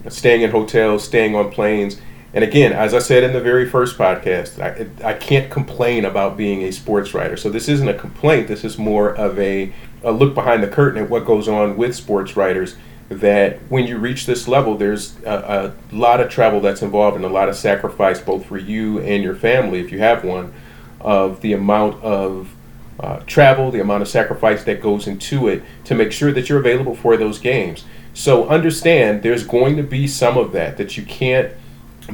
staying 0.08 0.42
in 0.42 0.50
hotels, 0.50 1.04
staying 1.04 1.34
on 1.34 1.50
planes. 1.50 2.00
And 2.32 2.44
again, 2.44 2.72
as 2.72 2.94
I 2.94 2.98
said 2.98 3.22
in 3.22 3.32
the 3.32 3.40
very 3.40 3.68
first 3.68 3.96
podcast, 3.96 4.60
I, 4.60 5.08
I 5.08 5.14
can't 5.14 5.50
complain 5.50 6.04
about 6.04 6.36
being 6.36 6.62
a 6.62 6.72
sports 6.72 7.14
writer. 7.14 7.36
So 7.36 7.48
this 7.48 7.68
isn't 7.68 7.88
a 7.88 7.94
complaint. 7.94 8.48
This 8.48 8.64
is 8.64 8.76
more 8.78 9.14
of 9.14 9.38
a, 9.38 9.72
a 10.04 10.12
look 10.12 10.34
behind 10.34 10.62
the 10.62 10.68
curtain 10.68 11.02
at 11.02 11.10
what 11.10 11.24
goes 11.24 11.48
on 11.48 11.76
with 11.76 11.94
sports 11.94 12.36
writers. 12.36 12.76
That 13.08 13.58
when 13.68 13.86
you 13.86 13.98
reach 13.98 14.24
this 14.24 14.48
level, 14.48 14.76
there's 14.76 15.16
a, 15.24 15.74
a 15.92 15.94
lot 15.94 16.20
of 16.20 16.30
travel 16.30 16.60
that's 16.60 16.82
involved 16.82 17.16
and 17.16 17.24
a 17.24 17.28
lot 17.28 17.48
of 17.48 17.56
sacrifice, 17.56 18.20
both 18.20 18.46
for 18.46 18.56
you 18.56 18.98
and 19.00 19.22
your 19.22 19.34
family, 19.34 19.80
if 19.80 19.92
you 19.92 19.98
have 19.98 20.24
one, 20.24 20.54
of 21.00 21.40
the 21.42 21.52
amount 21.52 22.02
of 22.02 22.54
uh, 22.98 23.20
travel, 23.26 23.70
the 23.70 23.80
amount 23.80 24.02
of 24.02 24.08
sacrifice 24.08 24.64
that 24.64 24.80
goes 24.80 25.06
into 25.06 25.48
it 25.48 25.62
to 25.84 25.94
make 25.94 26.12
sure 26.12 26.32
that 26.32 26.48
you're 26.48 26.58
available 26.58 26.94
for 26.94 27.16
those 27.16 27.38
games. 27.38 27.84
So 28.14 28.48
understand 28.48 29.22
there's 29.22 29.46
going 29.46 29.76
to 29.76 29.82
be 29.82 30.06
some 30.06 30.38
of 30.38 30.52
that, 30.52 30.76
that 30.78 30.96
you 30.96 31.04
can't 31.04 31.52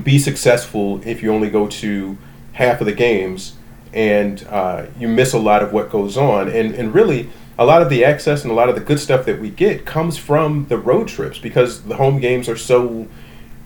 be 0.03 0.19
successful 0.19 1.01
if 1.07 1.23
you 1.23 1.33
only 1.33 1.51
go 1.51 1.69
to 1.69 2.17
half 2.53 2.81
of 2.81 2.87
the 2.87 2.93
games 2.93 3.57
and 3.93 4.47
uh, 4.49 4.87
you 4.99 5.09
miss 5.09 5.33
a 5.33 5.39
lot 5.39 5.63
of 5.63 5.73
what 5.73 5.91
goes 5.91 6.17
on. 6.17 6.49
And, 6.49 6.75
and 6.75 6.95
really, 6.95 7.29
a 7.61 7.67
lot 7.67 7.83
of 7.83 7.91
the 7.91 8.05
access 8.05 8.43
and 8.43 8.51
a 8.51 8.55
lot 8.55 8.69
of 8.71 8.75
the 8.75 8.81
good 8.81 8.99
stuff 8.99 9.27
that 9.27 9.39
we 9.39 9.51
get 9.51 9.85
comes 9.85 10.17
from 10.17 10.67
the 10.69 10.79
road 10.79 11.07
trips 11.07 11.39
because 11.39 11.83
the 11.83 11.97
home 11.97 12.19
games 12.19 12.49
are 12.49 12.57
so 12.57 13.07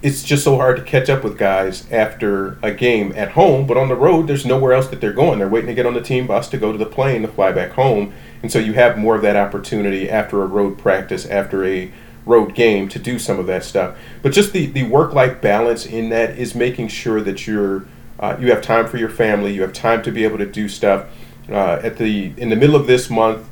it's 0.03 0.23
just 0.23 0.45
so 0.45 0.57
hard 0.57 0.77
to 0.77 0.83
catch 0.83 1.09
up 1.09 1.25
with 1.25 1.39
guys 1.39 1.91
after 1.91 2.59
a 2.63 2.71
game 2.71 3.11
at 3.17 3.31
home, 3.31 3.67
but 3.67 3.79
on 3.79 3.89
the 3.89 3.95
road, 3.95 4.27
there's 4.27 4.45
nowhere 4.45 4.75
else 4.75 4.89
that 4.89 5.01
they're 5.01 5.15
going. 5.15 5.39
They're 5.39 5.49
waiting 5.49 5.69
to 5.69 5.75
get 5.75 5.87
on 5.87 5.95
the 5.95 6.03
team 6.03 6.27
bus 6.27 6.47
to 6.51 6.59
go 6.59 6.73
to 6.73 6.77
the 6.77 6.85
plane 6.85 7.23
to 7.23 7.29
fly 7.29 7.53
back 7.53 7.71
home. 7.73 8.13
And 8.43 8.53
so 8.53 8.59
you 8.59 8.75
have 8.75 8.99
more 8.99 9.17
of 9.17 9.23
that 9.23 9.37
opportunity 9.37 10.11
after 10.11 10.43
a 10.43 10.47
road 10.47 10.77
practice, 10.77 11.25
after 11.25 11.65
a 11.65 11.91
road 12.27 12.55
game 12.55 12.91
to 12.91 12.99
do 12.99 13.19
some 13.19 13.39
of 13.39 13.47
that 13.47 13.65
stuff. 13.65 13.97
But 14.23 14.33
just 14.33 14.53
the, 14.53 14.67
the 14.67 14.83
work 14.83 15.15
life 15.15 15.41
balance 15.41 15.87
in 15.87 16.11
that 16.11 16.37
is 16.37 16.55
making 16.55 16.89
sure 16.89 17.23
that 17.23 17.47
you're 17.47 17.87
Uh, 18.21 18.37
you 18.39 18.51
have 18.51 18.63
time 18.63 18.87
for 18.87 18.99
your 18.99 19.09
family. 19.09 19.55
You 19.55 19.63
have 19.63 19.73
time 19.73 20.03
to 20.03 20.11
be 20.13 20.25
able 20.25 20.39
to 20.39 20.47
do 20.47 20.69
stuff. 20.69 21.07
Uh, 21.49 21.81
at 21.83 21.97
the 21.97 22.33
in 22.37 22.49
the 22.49 22.57
middle 22.57 22.77
of 22.77 22.87
this 22.87 23.11
month, 23.11 23.49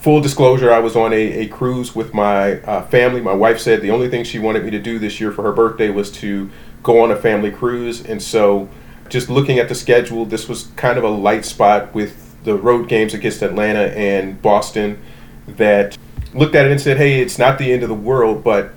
full 0.00 0.20
disclosure, 0.20 0.72
I 0.72 0.78
was 0.78 0.96
on 0.96 1.12
a, 1.12 1.16
a 1.16 1.46
cruise 1.48 1.94
with 1.94 2.14
my 2.14 2.60
uh, 2.62 2.86
family. 2.86 3.20
My 3.20 3.34
wife 3.34 3.60
said 3.60 3.82
the 3.82 3.90
only 3.90 4.08
thing 4.08 4.24
she 4.24 4.38
wanted 4.38 4.64
me 4.64 4.70
to 4.70 4.78
do 4.78 4.98
this 4.98 5.20
year 5.20 5.30
for 5.30 5.42
her 5.42 5.52
birthday 5.52 5.90
was 5.90 6.10
to 6.12 6.50
go 6.82 7.02
on 7.02 7.10
a 7.10 7.16
family 7.16 7.50
cruise, 7.50 8.04
and 8.04 8.22
so 8.22 8.68
just 9.10 9.28
looking 9.28 9.58
at 9.58 9.68
the 9.68 9.74
schedule, 9.74 10.24
this 10.24 10.48
was 10.48 10.68
kind 10.76 10.96
of 10.96 11.04
a 11.04 11.08
light 11.08 11.44
spot 11.44 11.94
with 11.94 12.42
the 12.44 12.54
road 12.54 12.88
games 12.88 13.12
against 13.12 13.42
Atlanta 13.42 13.92
and 13.96 14.40
Boston. 14.40 14.98
That 15.46 15.98
looked 16.32 16.54
at 16.54 16.64
it 16.64 16.72
and 16.72 16.80
said, 16.80 16.96
"Hey, 16.96 17.20
it's 17.20 17.38
not 17.38 17.58
the 17.58 17.70
end 17.70 17.82
of 17.82 17.88
the 17.88 17.94
world, 17.94 18.42
but 18.42 18.72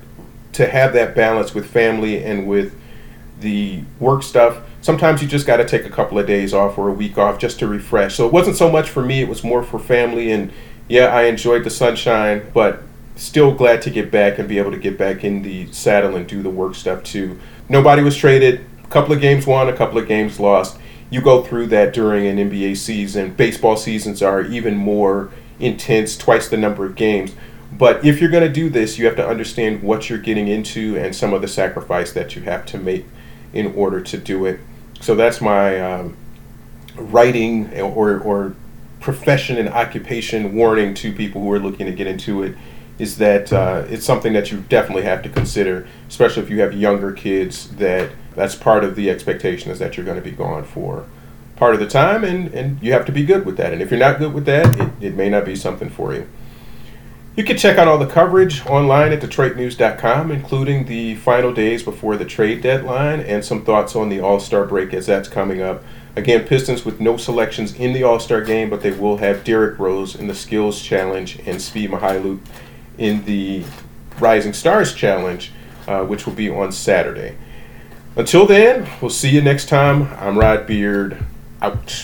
to 0.54 0.68
have 0.68 0.92
that 0.94 1.16
balance 1.16 1.54
with 1.54 1.66
family 1.66 2.24
and 2.24 2.48
with 2.48 2.76
the 3.40 3.84
work 4.00 4.24
stuff." 4.24 4.62
sometimes 4.84 5.22
you 5.22 5.28
just 5.30 5.48
got 5.48 5.58
to 5.58 5.66
take 5.66 5.86
a 5.86 5.90
couple 5.90 6.20
of 6.20 6.28
days 6.28 6.54
off 6.54 6.78
or 6.78 6.90
a 6.90 6.92
week 6.94 7.18
off 7.18 7.40
just 7.40 7.58
to 7.58 7.68
refresh. 7.68 8.16
So 8.16 8.28
it 8.28 8.34
wasn't 8.34 8.58
so 8.58 8.70
much 8.70 8.90
for 8.90 9.02
me, 9.02 9.22
it 9.22 9.30
was 9.30 9.42
more 9.42 9.64
for 9.64 9.80
family. 9.80 10.32
And 10.32 10.52
yeah, 10.94 11.08
I 11.08 11.24
enjoyed 11.24 11.64
the 11.64 11.72
sunshine, 11.72 12.52
but 12.54 12.84
still 13.16 13.52
glad 13.52 13.82
to 13.82 13.90
get 13.90 14.12
back 14.12 14.38
and 14.38 14.48
be 14.48 14.60
able 14.60 14.70
to 14.70 14.78
get 14.78 14.96
back 14.96 15.24
in 15.24 15.42
the 15.42 15.66
saddle 15.72 16.16
and 16.16 16.28
do 16.28 16.44
the 16.44 16.52
work 16.52 16.76
stuff 16.76 17.02
too. 17.02 17.40
Nobody 17.68 18.04
was 18.04 18.16
traded, 18.16 18.64
a 18.84 18.88
couple 18.90 19.12
of 19.12 19.20
games 19.20 19.48
won, 19.48 19.68
a 19.68 19.76
couple 19.76 19.98
of 19.98 20.08
games 20.08 20.40
lost. 20.40 20.78
You 21.10 21.20
go 21.20 21.42
through 21.42 21.66
that 21.68 21.96
during 21.96 22.28
an 22.28 22.38
NBA 22.38 22.78
season. 22.78 23.34
Baseball 23.34 23.76
seasons 23.76 24.22
are 24.22 24.44
even 24.44 24.76
more 24.76 25.32
intense, 25.60 26.16
twice 26.16 26.48
the 26.48 26.58
number 26.58 26.86
of 26.86 26.94
games. 26.94 27.34
But 27.72 28.06
if 28.06 28.22
you're 28.22 28.30
going 28.30 28.48
to 28.48 28.54
do 28.54 28.70
this, 28.70 29.00
you 29.00 29.08
have 29.08 29.16
to 29.16 29.28
understand 29.28 29.82
what 29.82 30.12
you're 30.12 30.20
getting 30.20 30.48
into 30.48 30.96
and 30.96 31.16
some 31.16 31.34
of 31.34 31.42
the 31.42 31.48
sacrifice 31.48 32.14
that 32.14 32.36
you 32.36 32.44
have 32.44 32.68
to 32.68 32.78
make 32.78 33.08
in 33.52 33.74
order 33.74 34.00
to 34.00 34.18
do 34.20 34.46
it. 34.46 34.60
So 35.02 35.16
that's 35.16 35.42
my 35.42 35.82
um, 35.82 36.16
writing 36.96 37.74
or, 37.82 38.20
or 38.20 38.56
profession 39.04 39.58
and 39.58 39.68
occupation 39.68 40.56
warning 40.56 40.94
to 40.94 41.12
people 41.12 41.42
who 41.42 41.52
are 41.52 41.60
looking 41.60 41.86
to 41.86 41.92
get 41.92 42.08
into 42.08 42.42
it 42.42 42.56
is 42.98 43.18
that 43.18 43.52
uh, 43.52 43.84
it's 43.90 44.06
something 44.06 44.32
that 44.32 44.50
you 44.50 44.64
definitely 44.70 45.04
have 45.04 45.22
to 45.22 45.30
consider, 45.30 45.86
especially 46.08 46.42
if 46.42 46.50
you 46.50 46.62
have 46.62 46.74
younger 46.74 47.12
kids. 47.12 47.76
That 47.76 48.12
that's 48.34 48.56
part 48.56 48.84
of 48.84 48.96
the 48.96 49.10
expectation 49.10 49.72
is 49.72 49.80
that 49.80 49.98
you're 49.98 50.06
going 50.06 50.18
to 50.18 50.24
be 50.24 50.32
gone 50.32 50.64
for 50.64 51.06
part 51.58 51.74
of 51.74 51.82
the 51.82 51.88
time, 51.88 52.24
and 52.24 52.54
and 52.54 52.82
you 52.82 52.94
have 52.94 53.06
to 53.06 53.12
be 53.12 53.26
good 53.26 53.46
with 53.46 53.58
that. 53.58 53.74
And 53.74 53.82
if 53.82 53.92
you're 53.92 54.00
not 54.00 54.20
good 54.20 54.34
with 54.34 54.46
that, 54.46 54.80
it, 54.80 54.92
it 55.02 55.16
may 55.16 55.30
not 55.30 55.44
be 55.44 55.56
something 55.56 55.90
for 55.90 56.14
you. 56.14 56.28
You 57.36 57.44
can 57.44 57.58
check 57.58 57.78
out 57.78 57.88
all 57.88 57.98
the 57.98 58.08
coverage 58.08 58.64
online 58.68 59.12
at 59.12 59.20
DetroitNews.com, 59.20 60.32
including 60.32 60.86
the 60.86 61.16
final 61.16 61.52
days 61.52 61.82
before 61.84 62.16
the 62.16 62.26
trade 62.26 62.62
deadline 62.62 63.20
and 63.22 63.44
some 63.44 63.66
thoughts 63.66 63.96
on 63.96 64.08
the 64.10 64.22
All 64.22 64.40
Star 64.40 64.66
break 64.66 64.94
as 64.94 65.08
that's 65.08 65.28
coming 65.28 65.62
up. 65.62 65.84
Again, 66.16 66.46
Pistons 66.46 66.86
with 66.86 67.00
no 67.00 67.18
selections 67.18 67.74
in 67.74 67.94
the 67.94 68.04
All 68.04 68.20
Star 68.20 68.42
game, 68.42 68.70
but 68.70 68.82
they 68.82 68.92
will 68.92 69.18
have 69.18 69.44
Derrick 69.44 69.80
Rose 69.80 70.16
in 70.16 70.28
the 70.28 70.36
Skills 70.36 70.82
Challenge 70.82 71.38
and 71.40 71.58
Svi 71.58 71.90
Mykhailiuk 71.90 72.40
in 73.00 73.26
the 73.26 73.64
Rising 74.20 74.54
Stars 74.54 74.94
Challenge, 74.94 75.52
uh, 75.88 76.04
which 76.04 76.28
will 76.28 76.34
be 76.34 76.50
on 76.50 76.72
Saturday. 76.72 77.36
Until 78.16 78.46
then, 78.46 78.88
we'll 79.02 79.10
see 79.10 79.30
you 79.30 79.42
next 79.42 79.70
time. 79.70 80.04
I'm 80.20 80.38
Rod 80.38 80.68
Beard. 80.68 81.18
Out. 81.64 82.04